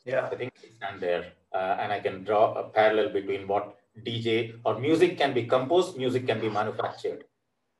Yeah. 0.05 0.27
I 0.31 0.35
think 0.35 0.53
we 0.63 0.69
stand 0.69 1.01
there 1.01 1.33
uh, 1.53 1.77
and 1.79 1.91
I 1.91 1.99
can 1.99 2.23
draw 2.23 2.53
a 2.53 2.63
parallel 2.63 3.09
between 3.09 3.47
what 3.47 3.75
DJ 4.05 4.55
or 4.65 4.79
music 4.79 5.17
can 5.17 5.33
be 5.33 5.43
composed, 5.43 5.97
music 5.97 6.25
can 6.25 6.39
be 6.39 6.49
manufactured. 6.49 7.25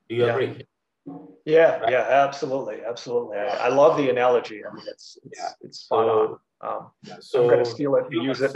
Do 0.08 0.14
you 0.14 0.26
yeah. 0.26 0.32
agree? 0.32 0.66
Yeah, 1.44 1.78
right? 1.78 1.90
yeah, 1.90 2.06
absolutely, 2.28 2.84
absolutely. 2.86 3.38
I, 3.38 3.66
I, 3.66 3.68
love 3.68 3.96
the 3.96 4.10
analogy. 4.10 4.60
I 4.64 4.72
mean, 4.74 4.84
it's 4.86 5.18
it's, 5.24 5.40
yeah. 5.40 5.48
it's 5.62 5.78
spot 5.80 6.06
so, 6.06 6.32
on. 6.32 6.38
Um, 6.60 6.90
so 7.20 7.42
I'm 7.42 7.48
going 7.48 7.64
to 7.64 7.70
steal 7.70 7.96
it 7.96 8.04
and 8.10 8.22
use 8.22 8.40
it. 8.40 8.52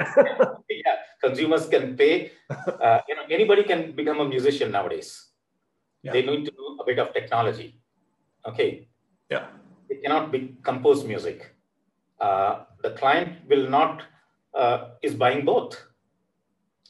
yeah, 0.69 0.97
consumers 1.23 1.67
can 1.67 1.97
pay. 1.97 2.33
Uh, 2.51 3.01
you 3.09 3.15
know, 3.17 3.23
anybody 3.31 3.63
can 3.63 3.93
become 3.93 4.21
a 4.21 4.29
musician 4.29 4.71
nowadays. 4.73 5.29
Yeah. 6.03 6.13
They 6.13 6.23
need 6.23 6.45
to 6.45 6.51
do 6.51 6.79
a 6.81 6.85
bit 6.85 6.99
of 6.99 7.15
technology. 7.15 7.81
Okay, 8.47 8.89
yeah. 9.31 9.47
They 9.89 9.97
cannot 9.97 10.31
be 10.31 10.57
composed 10.63 11.07
music. 11.07 11.55
Uh, 12.21 12.65
the 12.83 12.91
client 12.91 13.39
will 13.49 13.69
not, 13.69 14.03
uh, 14.55 14.91
is 15.03 15.15
buying 15.15 15.45
both. 15.45 15.83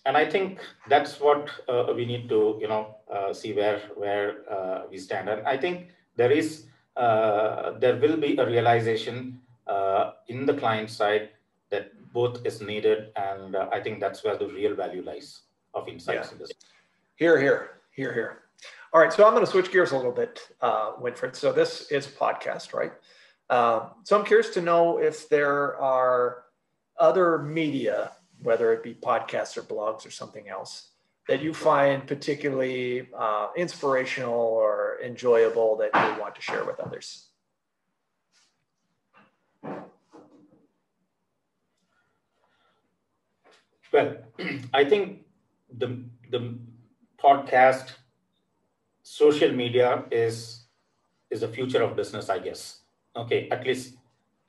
And 0.06 0.16
I 0.16 0.28
think 0.28 0.60
that's 0.88 1.20
what 1.20 1.48
uh, 1.68 1.92
we 1.94 2.04
need 2.04 2.28
to, 2.28 2.58
you 2.60 2.68
know, 2.68 2.96
uh, 3.10 3.32
see 3.32 3.52
where 3.54 3.80
where 3.96 4.50
uh, 4.50 4.82
we 4.90 4.98
stand. 4.98 5.28
And 5.28 5.46
I 5.46 5.56
think 5.56 5.88
there 6.16 6.30
is, 6.30 6.66
uh, 6.96 7.78
there 7.78 7.96
will 7.96 8.16
be 8.16 8.36
a 8.36 8.44
realization 8.44 9.40
in 10.28 10.46
the 10.46 10.54
client 10.54 10.90
side 10.90 11.30
that 11.70 11.92
both 12.12 12.44
is 12.46 12.60
needed. 12.60 13.10
And 13.16 13.56
I 13.56 13.80
think 13.80 14.00
that's 14.00 14.22
where 14.24 14.36
the 14.36 14.48
real 14.48 14.74
value 14.74 15.02
lies 15.02 15.42
of 15.74 15.88
insights 15.88 16.28
yeah. 16.28 16.32
in 16.32 16.38
this. 16.38 16.52
Here, 17.16 17.40
here, 17.40 17.80
here, 17.90 18.12
here. 18.12 18.38
All 18.92 19.00
right, 19.00 19.12
so 19.12 19.26
I'm 19.26 19.32
going 19.32 19.44
to 19.44 19.50
switch 19.50 19.72
gears 19.72 19.90
a 19.90 19.96
little 19.96 20.12
bit, 20.12 20.48
uh, 20.60 20.92
Winfred. 20.92 21.34
So 21.34 21.52
this 21.52 21.90
is 21.90 22.06
a 22.06 22.10
podcast, 22.10 22.72
right? 22.72 22.92
Uh, 23.50 23.88
so 24.04 24.18
I'm 24.18 24.24
curious 24.24 24.50
to 24.50 24.60
know 24.60 24.98
if 24.98 25.28
there 25.28 25.76
are 25.80 26.44
other 26.98 27.38
media, 27.38 28.12
whether 28.42 28.72
it 28.72 28.82
be 28.82 28.94
podcasts 28.94 29.56
or 29.56 29.62
blogs 29.62 30.06
or 30.06 30.10
something 30.10 30.48
else, 30.48 30.90
that 31.28 31.42
you 31.42 31.52
find 31.52 32.06
particularly 32.06 33.08
uh, 33.18 33.48
inspirational 33.56 34.34
or 34.34 34.98
enjoyable 35.04 35.76
that 35.76 35.90
you 35.94 36.20
want 36.20 36.34
to 36.36 36.40
share 36.40 36.64
with 36.64 36.78
others. 36.78 37.30
Well, 43.92 44.16
I 44.74 44.84
think 44.84 45.24
the 45.72 46.04
the 46.30 46.58
podcast 47.18 47.94
social 49.02 49.52
media 49.52 50.04
is 50.10 50.64
is 51.30 51.40
the 51.40 51.48
future 51.48 51.82
of 51.82 51.96
business, 51.96 52.28
I 52.30 52.38
guess. 52.38 52.80
Okay, 53.16 53.48
at 53.50 53.66
least 53.66 53.96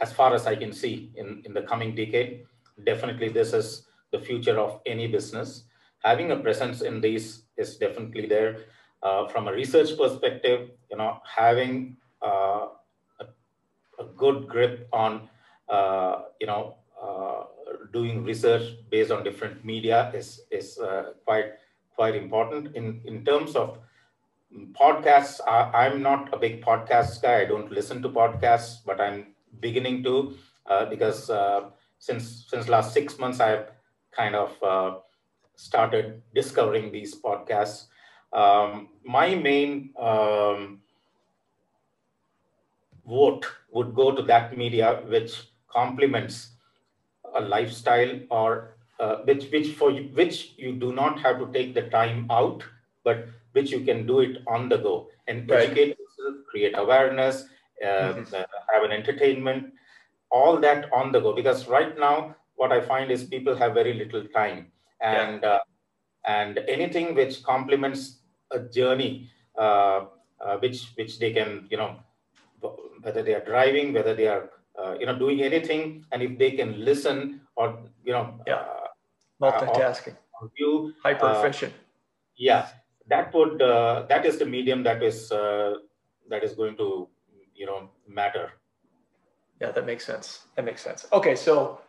as 0.02 0.14
far 0.14 0.34
as 0.36 0.46
I 0.48 0.56
can 0.56 0.74
see 0.74 1.12
in, 1.16 1.42
in 1.46 1.54
the 1.54 1.62
coming 1.62 1.96
decade, 1.96 2.46
definitely 2.86 3.30
this 3.30 3.54
is 3.54 3.88
the 4.12 4.20
future 4.20 4.60
of 4.60 4.82
any 4.86 5.08
business. 5.08 5.64
Having 6.04 6.32
a 6.32 6.38
presence 6.38 6.82
in 6.82 7.02
these 7.02 7.44
is 7.58 7.78
definitely 7.78 8.28
there. 8.28 8.66
Uh, 9.04 9.28
from 9.28 9.48
a 9.48 9.54
research 9.54 9.98
perspective, 9.98 10.72
you 10.92 10.98
know, 10.98 11.20
having 11.26 11.98
uh, 12.22 12.68
good 14.18 14.48
grip 14.48 14.88
on, 14.92 15.30
uh, 15.70 16.24
you 16.40 16.48
know, 16.48 16.76
uh, 17.02 17.44
doing 17.92 18.24
research 18.24 18.74
based 18.90 19.12
on 19.12 19.24
different 19.24 19.64
media 19.64 20.12
is 20.14 20.42
is 20.52 20.78
uh, 20.80 21.14
quite 21.26 21.54
quite 21.96 22.16
important. 22.16 22.76
In 22.76 23.02
in 23.06 23.24
terms 23.26 23.56
of 23.56 23.80
podcasts 24.74 25.40
I, 25.48 25.88
am 25.88 26.02
not 26.02 26.34
a 26.34 26.38
big 26.38 26.64
podcast 26.64 27.22
guy. 27.22 27.42
I 27.42 27.46
don't 27.46 27.72
listen 27.72 28.02
to 28.04 28.10
podcasts 28.10 28.78
but 28.86 29.02
i'm 29.02 29.34
beginning 29.60 30.04
to 30.04 30.36
uh, 30.68 30.86
because 30.86 31.30
uh, 31.30 31.70
since 32.00 32.46
since 32.50 32.70
last 32.70 32.94
six 32.94 33.18
months 33.20 33.40
i've 33.42 33.72
kind 34.12 34.36
of 34.36 35.04
started 35.56 36.22
discovering 36.34 36.92
these 36.92 37.16
podcasts. 37.16 37.88
Um, 38.34 38.90
my 39.04 39.36
main 39.36 39.92
um, 40.00 40.82
vote 43.08 43.46
would 43.72 43.94
go 43.96 44.16
to 44.16 44.22
that 44.22 44.58
media 44.58 45.02
which 45.08 45.44
complements 45.70 46.50
a 47.36 47.42
lifestyle 47.42 48.20
or 48.30 48.76
uh, 49.00 49.18
which 49.26 49.52
which 49.52 49.74
for 49.74 49.92
you, 49.92 50.10
which 50.14 50.54
you 50.58 50.74
do 50.74 50.94
not 50.94 51.20
have 51.20 51.38
to 51.40 51.52
take 51.52 51.74
the 51.74 51.84
time 51.90 52.26
out 52.32 52.64
but 53.04 53.28
which 53.54 53.72
you 53.72 53.82
can 53.82 54.06
do 54.06 54.20
it 54.20 54.42
on 54.48 54.68
the 54.70 54.78
go 54.78 55.08
and 55.28 55.50
right. 55.50 55.70
educate 55.70 55.98
yourself, 55.98 56.46
create 56.50 56.78
awareness, 56.78 57.46
uh, 57.84 57.88
mm-hmm. 57.88 58.36
uh, 58.36 58.44
have 58.74 58.84
an 58.84 58.92
entertainment, 58.92 59.74
all 60.30 60.58
that 60.60 60.92
on 60.94 61.12
the 61.12 61.20
go. 61.20 61.34
Because 61.34 61.68
right 61.68 61.98
now, 61.98 62.36
what 62.56 62.72
I 62.72 62.82
find 62.82 63.12
is 63.12 63.24
people 63.24 63.56
have 63.56 63.74
very 63.74 63.94
little 63.94 64.26
time, 64.28 64.72
and 65.02 65.42
yeah. 65.42 65.50
uh, 65.50 65.60
and 66.26 66.60
anything 66.68 67.16
which 67.16 67.44
complements 67.44 68.20
a 68.52 68.60
journey, 68.60 69.30
uh, 69.58 70.06
uh, 70.42 70.58
which 70.60 70.92
which 70.96 71.20
they 71.20 71.32
can, 71.32 71.68
you 71.70 71.78
know, 71.78 71.98
whether 73.02 73.22
they 73.24 73.34
are 73.34 73.44
driving, 73.46 73.94
whether 73.94 74.16
they 74.16 74.28
are, 74.28 74.50
uh, 74.82 74.96
you 75.00 75.06
know, 75.06 75.18
doing 75.18 75.42
anything, 75.42 76.06
and 76.12 76.22
if 76.22 76.38
they 76.38 76.52
can 76.52 76.84
listen 76.84 77.42
or 77.56 77.80
you 78.04 78.14
know, 78.14 78.40
yeah, 78.48 78.66
multitasking, 79.42 80.16
or, 80.42 80.48
or 80.48 80.52
view, 80.56 80.94
hyper 81.04 81.32
efficient. 81.32 81.74
yeah. 82.38 82.68
That 83.08 83.32
would 83.36 83.62
uh, 83.62 84.08
that 84.10 84.26
is 84.26 84.40
the 84.40 84.48
medium 84.48 84.82
that 84.82 85.04
is 85.04 85.32
uh, 85.32 85.76
that 86.28 86.44
is 86.44 86.54
going 86.54 86.76
to 86.78 87.08
you 87.54 87.68
know 87.68 87.90
matter. 88.08 88.54
Yeah 89.62 89.72
that 89.72 89.86
makes 89.86 90.06
sense. 90.06 90.48
That 90.56 90.66
makes 90.66 90.82
sense. 90.82 91.06
Okay 91.14 91.36
so 91.36 91.82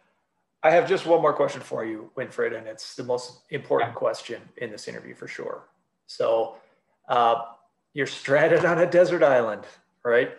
i 0.62 0.70
have 0.70 0.88
just 0.88 1.06
one 1.06 1.20
more 1.20 1.32
question 1.32 1.60
for 1.60 1.84
you 1.84 2.10
winfred 2.16 2.56
and 2.56 2.66
it's 2.66 2.96
the 2.96 3.04
most 3.04 3.42
important 3.50 3.90
yeah. 3.90 3.94
question 3.94 4.40
in 4.56 4.70
this 4.70 4.88
interview 4.88 5.14
for 5.14 5.28
sure. 5.28 5.68
So 6.06 6.56
uh, 7.08 7.36
you're 7.94 8.06
stranded 8.06 8.64
on 8.64 8.78
a 8.78 8.86
desert 8.90 9.22
island 9.22 9.64
right 10.04 10.30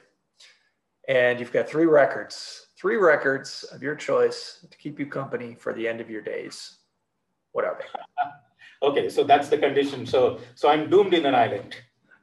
and 1.07 1.39
you've 1.39 1.53
got 1.53 1.69
three 1.69 1.85
records 1.85 2.67
three 2.77 2.97
records 2.97 3.63
of 3.71 3.81
your 3.81 3.95
choice 3.95 4.65
to 4.69 4.77
keep 4.77 4.99
you 4.99 5.05
company 5.05 5.55
for 5.55 5.73
the 5.73 5.87
end 5.87 6.01
of 6.01 6.09
your 6.09 6.21
days 6.21 6.77
what 7.51 7.65
are 7.65 7.77
they 7.79 7.87
Okay, 8.81 9.09
so 9.09 9.23
that's 9.23 9.49
the 9.49 9.57
condition. 9.57 10.05
So, 10.05 10.39
so 10.55 10.69
I'm 10.69 10.89
doomed 10.89 11.13
in 11.13 11.25
an 11.25 11.35
island. 11.35 11.75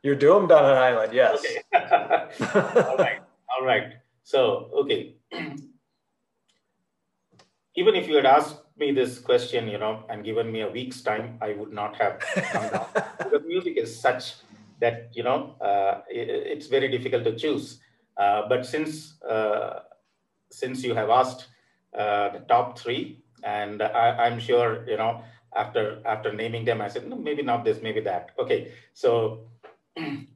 You're 0.03 0.14
doomed 0.14 0.53
on 0.53 0.64
an 0.64 0.78
island, 0.78 1.12
yes. 1.12 1.39
Okay. 1.41 1.62
all 2.80 2.97
right, 2.97 3.20
all 3.51 3.66
right. 3.66 3.95
So, 4.22 4.70
okay. 4.82 5.16
Even 7.76 7.97
if 7.97 8.07
you 8.07 8.14
had 8.14 8.26
asked 8.26 8.61
me 8.76 8.93
this 8.93 9.18
question, 9.18 9.66
you 9.66 9.78
know, 9.78 10.05
and 10.09 10.24
given 10.24 10.53
me 10.53 10.61
a 10.61 10.68
week's 10.68 11.01
time, 11.01 11.39
I 11.41 11.55
would 11.55 11.72
not 11.72 11.97
have 11.97 12.20
come 12.20 12.70
down. 12.70 12.87
because 13.18 13.43
music 13.47 13.76
is 13.76 13.99
such 13.99 14.35
that, 14.80 15.11
you 15.12 15.24
know, 15.24 15.57
uh, 15.61 16.03
it, 16.09 16.28
it's 16.28 16.68
very 16.68 16.89
difficult 16.89 17.24
to 17.24 17.35
choose. 17.35 17.80
Uh, 18.17 18.49
but 18.49 18.65
since 18.65 19.21
uh, 19.23 19.81
since 20.51 20.85
you 20.85 20.95
have 20.95 21.11
asked 21.11 21.49
uh, 21.99 22.29
the 22.31 22.41
top 22.41 22.79
three, 22.79 23.23
and 23.43 23.83
I, 23.83 24.27
I'm 24.27 24.39
sure, 24.39 24.89
you 24.89 24.97
know, 24.97 25.23
after 25.57 26.01
after 26.07 26.33
naming 26.33 26.65
them, 26.65 26.81
I 26.81 26.89
said, 26.89 27.09
no, 27.09 27.17
maybe 27.17 27.43
not 27.43 27.65
this, 27.65 27.83
maybe 27.83 28.01
that. 28.01 28.31
Okay, 28.39 28.73
so 28.93 29.49
I, 29.97 30.27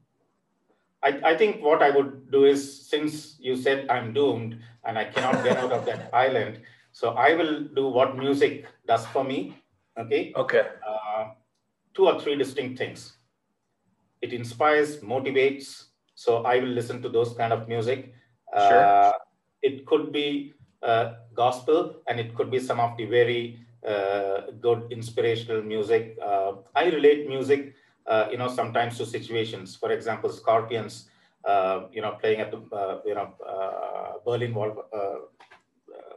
I 1.03 1.37
think 1.37 1.63
what 1.63 1.83
I 1.83 1.91
would 1.91 2.31
do 2.31 2.45
is, 2.45 2.89
since 2.89 3.37
you 3.39 3.57
said 3.57 3.89
I'm 3.89 4.13
doomed 4.13 4.59
and 4.85 4.99
I 4.99 5.05
cannot 5.05 5.45
get 5.45 5.57
out 5.59 5.73
of 5.73 5.85
that 5.87 6.11
island, 6.13 6.61
So 6.93 7.11
I 7.11 7.35
will 7.35 7.65
do 7.65 7.87
what 7.89 8.19
music 8.19 8.67
does 8.87 9.07
for 9.07 9.23
me. 9.23 9.55
Okay. 9.97 10.33
Okay. 10.35 10.67
Uh, 10.83 11.31
two 11.95 12.07
or 12.07 12.19
three 12.19 12.35
distinct 12.35 12.79
things. 12.79 13.19
It 14.21 14.33
inspires, 14.33 14.99
motivates. 14.99 15.88
So 16.19 16.43
I 16.43 16.59
will 16.59 16.75
listen 16.79 17.01
to 17.03 17.09
those 17.09 17.33
kind 17.35 17.53
of 17.53 17.69
music. 17.69 18.13
Sure. 18.53 18.85
Uh, 18.85 19.13
it 19.63 19.87
could 19.87 20.11
be 20.11 20.53
uh, 20.83 21.13
gospel 21.33 22.03
and 22.09 22.19
it 22.19 22.35
could 22.35 22.51
be 22.51 22.59
some 22.59 22.81
of 22.81 22.97
the 22.97 23.05
very 23.05 23.61
uh, 23.87 24.51
good 24.61 24.91
inspirational 24.91 25.63
music. 25.63 26.19
Uh, 26.21 26.55
I 26.75 26.87
relate 26.87 27.29
music, 27.29 27.73
uh, 28.09 28.27
you 28.33 28.37
know, 28.37 28.49
sometimes 28.49 28.99
to 28.99 29.07
situations. 29.07 29.77
For 29.77 29.93
example, 29.93 30.29
Scorpions, 30.31 31.09
uh, 31.45 31.83
you 31.93 32.03
know, 32.03 32.17
playing 32.21 32.41
at 32.41 32.51
the, 32.51 33.01
you 33.07 33.15
know, 33.15 33.29
Berlin 34.25 34.55
Wall 34.55 34.75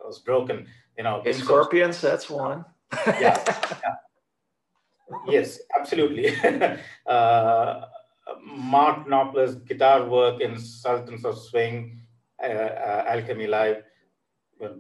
was 0.04 0.18
broken. 0.18 0.66
You 0.98 1.04
know, 1.04 1.22
Scorpions, 1.32 2.02
that's 2.02 2.28
one. 2.28 2.66
yeah. 3.06 3.38
yeah. 3.46 3.96
Yes, 5.28 5.60
absolutely. 5.78 6.34
Mark 8.44 9.08
Knopfler's 9.08 9.56
guitar 9.56 10.06
work 10.06 10.42
in 10.42 10.58
Sultans 10.60 11.26
of 11.26 11.38
Swing, 11.38 12.00
Alchemy 12.42 13.48
Live, 13.48 13.84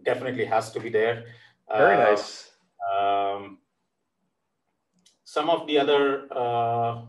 definitely 0.03 0.45
has 0.45 0.71
to 0.71 0.79
be 0.79 0.89
there. 0.89 1.25
Very 1.69 1.95
uh, 1.95 2.09
nice. 2.11 2.51
Um, 2.91 3.57
some 5.23 5.49
of 5.49 5.65
the 5.67 5.79
other, 5.79 6.27
uh, 6.31 7.01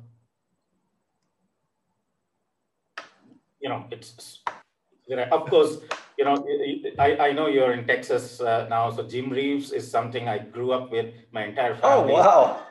you 3.61 3.69
know, 3.69 3.87
it's, 3.91 4.41
you 5.07 5.17
know, 5.17 5.25
of 5.25 5.49
course, 5.51 5.79
you 6.19 6.25
know, 6.25 6.47
I, 6.99 7.17
I 7.17 7.33
know 7.33 7.49
you're 7.49 7.73
in 7.73 7.87
Texas 7.87 8.41
uh, 8.41 8.67
now, 8.69 8.91
so 8.91 9.03
Jim 9.03 9.31
Reeves 9.31 9.73
is 9.73 9.91
something 9.91 10.29
I 10.29 10.39
grew 10.39 10.73
up 10.73 10.93
with 10.93 11.15
my 11.33 11.47
entire 11.47 11.75
oh, 11.75 11.81
family. 11.81 12.15
Oh, 12.15 12.21
wow. 12.21 12.67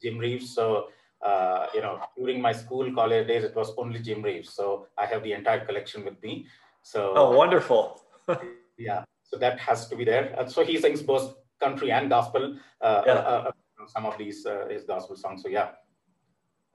Jim 0.00 0.16
Reeves. 0.16 0.54
So, 0.54 0.88
uh, 1.22 1.66
you 1.74 1.80
know, 1.80 2.00
during 2.16 2.40
my 2.40 2.52
school 2.52 2.92
college 2.94 3.26
days, 3.26 3.44
it 3.44 3.54
was 3.54 3.72
only 3.76 3.98
Jim 4.00 4.22
Reeves. 4.22 4.52
So 4.52 4.86
I 4.96 5.06
have 5.06 5.22
the 5.22 5.32
entire 5.32 5.64
collection 5.64 6.04
with 6.04 6.22
me. 6.22 6.46
So, 6.82 7.12
oh, 7.16 7.36
wonderful. 7.36 8.02
yeah. 8.78 9.04
So 9.24 9.36
that 9.38 9.58
has 9.60 9.88
to 9.88 9.96
be 9.96 10.04
there. 10.04 10.34
And 10.38 10.50
so 10.50 10.64
he 10.64 10.78
sings 10.78 11.02
both 11.02 11.34
country 11.60 11.90
and 11.90 12.08
gospel. 12.08 12.56
Uh, 12.80 13.02
yeah. 13.06 13.12
Uh, 13.12 13.16
uh, 13.16 13.50
some 13.86 14.06
of 14.06 14.16
these 14.18 14.46
uh, 14.46 14.66
is 14.68 14.84
gospel 14.84 15.16
songs. 15.16 15.42
So 15.42 15.48
yeah. 15.48 15.70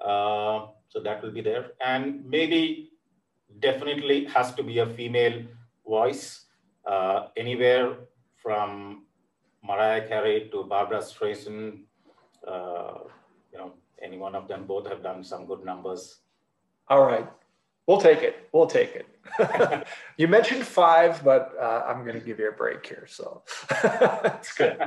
Uh, 0.03 0.67
so 0.89 0.99
that 0.99 1.23
will 1.23 1.31
be 1.31 1.41
there, 1.41 1.71
and 1.83 2.25
maybe 2.25 2.91
definitely 3.59 4.25
has 4.25 4.53
to 4.55 4.63
be 4.63 4.79
a 4.79 4.85
female 4.85 5.43
voice. 5.87 6.45
Uh, 6.85 7.27
anywhere 7.37 7.95
from 8.35 9.03
Mariah 9.63 10.05
Carey 10.07 10.49
to 10.51 10.63
Barbara 10.65 10.99
Streisand. 10.99 11.85
you 12.45 13.57
know, 13.57 13.73
any 14.03 14.17
one 14.17 14.35
of 14.35 14.47
them. 14.47 14.65
Both 14.65 14.87
have 14.87 15.01
done 15.01 15.23
some 15.23 15.45
good 15.45 15.63
numbers. 15.63 16.19
All 16.87 17.05
right. 17.05 17.27
We'll 17.87 18.01
take 18.01 18.21
it. 18.21 18.49
We'll 18.53 18.67
take 18.67 18.95
it. 18.95 19.87
you 20.17 20.27
mentioned 20.27 20.65
five, 20.65 21.23
but 21.23 21.53
uh, 21.59 21.83
I'm 21.87 22.03
going 22.05 22.19
to 22.19 22.25
give 22.25 22.39
you 22.39 22.49
a 22.49 22.51
break 22.51 22.85
here. 22.85 23.05
So 23.07 23.43
it's 24.25 24.53
good. 24.53 24.77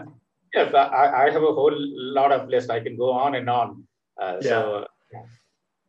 Yes, 0.54 0.72
I, 0.74 1.26
I, 1.26 1.30
have 1.30 1.42
a 1.42 1.52
whole 1.52 1.74
lot 1.74 2.32
of 2.32 2.48
lists. 2.48 2.70
I 2.70 2.80
can 2.80 2.96
go 2.96 3.10
on 3.10 3.34
and 3.34 3.50
on. 3.50 3.84
Uh, 4.20 4.36
yeah. 4.40 4.48
So, 4.48 4.86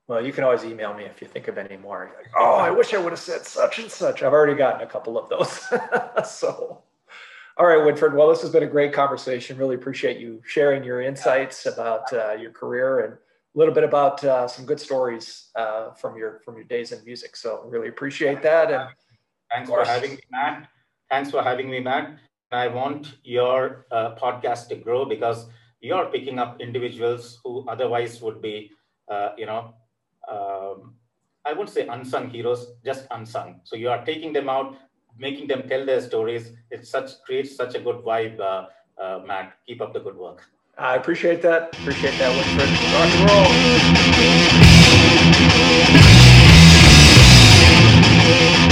well, 0.07 0.25
you 0.25 0.34
can 0.34 0.43
always 0.43 0.65
email 0.65 0.93
me 0.93 1.03
if 1.05 1.21
you 1.21 1.28
think 1.28 1.47
of 1.47 1.57
any 1.57 1.78
more. 1.78 2.11
Like, 2.17 2.28
oh, 2.38 2.55
I 2.55 2.71
wish 2.71 2.93
I 2.93 2.97
would 2.97 3.11
have 3.11 3.19
said 3.19 3.45
such 3.45 3.80
and 3.80 3.89
such. 3.89 4.23
I've 4.23 4.34
already 4.34 4.55
gotten 4.55 4.82
a 4.82 4.89
couple 4.89 5.17
of 5.17 5.30
those. 5.30 6.30
so, 6.30 6.82
all 7.58 7.66
right, 7.66 7.80
Winfred. 7.80 8.14
Well, 8.14 8.30
this 8.30 8.41
has 8.41 8.51
been 8.51 8.64
a 8.64 8.68
great 8.68 8.93
conversation. 8.93 9.58
Really 9.58 9.76
appreciate 9.76 10.20
you 10.20 10.41
sharing 10.45 10.84
your 10.84 11.01
insights 11.01 11.66
about 11.66 12.12
uh, 12.14 12.34
your 12.34 12.51
career 12.51 13.05
and 13.05 13.14
a 13.14 13.58
little 13.58 13.74
bit 13.74 13.84
about 13.84 14.24
uh, 14.24 14.47
some 14.47 14.66
good 14.66 14.80
stories 14.80 15.49
uh, 15.55 15.91
from 15.93 16.18
your 16.18 16.39
from 16.45 16.55
your 16.55 16.66
days 16.66 16.91
in 16.91 17.03
music. 17.03 17.36
So 17.36 17.64
really 17.66 17.88
appreciate 17.88 18.43
that. 18.43 18.72
And 18.72 18.89
thanks 19.51 19.70
for 19.70 19.84
having 19.84 20.12
me, 20.12 20.22
Matt. 20.32 20.68
Thanks 21.10 21.32
for 21.32 21.41
having 21.41 21.70
me, 21.70 21.80
Matt. 21.80 22.20
I 22.51 22.68
want 22.68 23.18
your 23.24 23.88
uh, 23.91 24.16
podcast 24.16 24.68
to 24.70 24.76
grow 24.76 25.05
because 25.05 25.47
you're 25.82 26.05
picking 26.05 26.39
up 26.39 26.62
individuals 26.62 27.39
who 27.43 27.68
otherwise 27.68 28.22
would 28.22 28.41
be, 28.41 28.72
uh, 29.10 29.30
you 29.38 29.45
know, 29.45 29.74
um, 30.30 30.93
I 31.45 31.51
wouldn't 31.53 31.70
say 31.70 31.88
unsung 31.88 32.30
heroes, 32.30 32.74
just 32.86 33.08
unsung. 33.12 33.62
So 33.64 33.76
you 33.76 33.89
are 33.89 34.03
taking 34.05 34.34
them 34.34 34.49
out, 34.49 34.76
making 35.20 35.47
them 35.47 35.68
tell 35.68 35.86
their 35.86 36.01
stories. 36.01 36.51
It 36.72 36.86
such 36.86 37.22
creates 37.24 37.55
such 37.55 37.76
a 37.76 37.80
good 37.80 37.97
vibe, 37.97 38.39
uh, 38.39 38.68
uh, 39.01 39.22
Matt. 39.26 39.53
Keep 39.65 39.82
up 39.82 39.93
the 39.93 39.99
good 39.99 40.18
work. 40.18 40.43
I 40.78 40.95
appreciate 40.95 41.41
that. 41.41 41.76
Appreciate 41.80 42.18
that, 42.20 42.32
Winfred. 42.36 42.93
Rock 42.93 43.11
and 43.15 43.24
roll. 48.61 48.66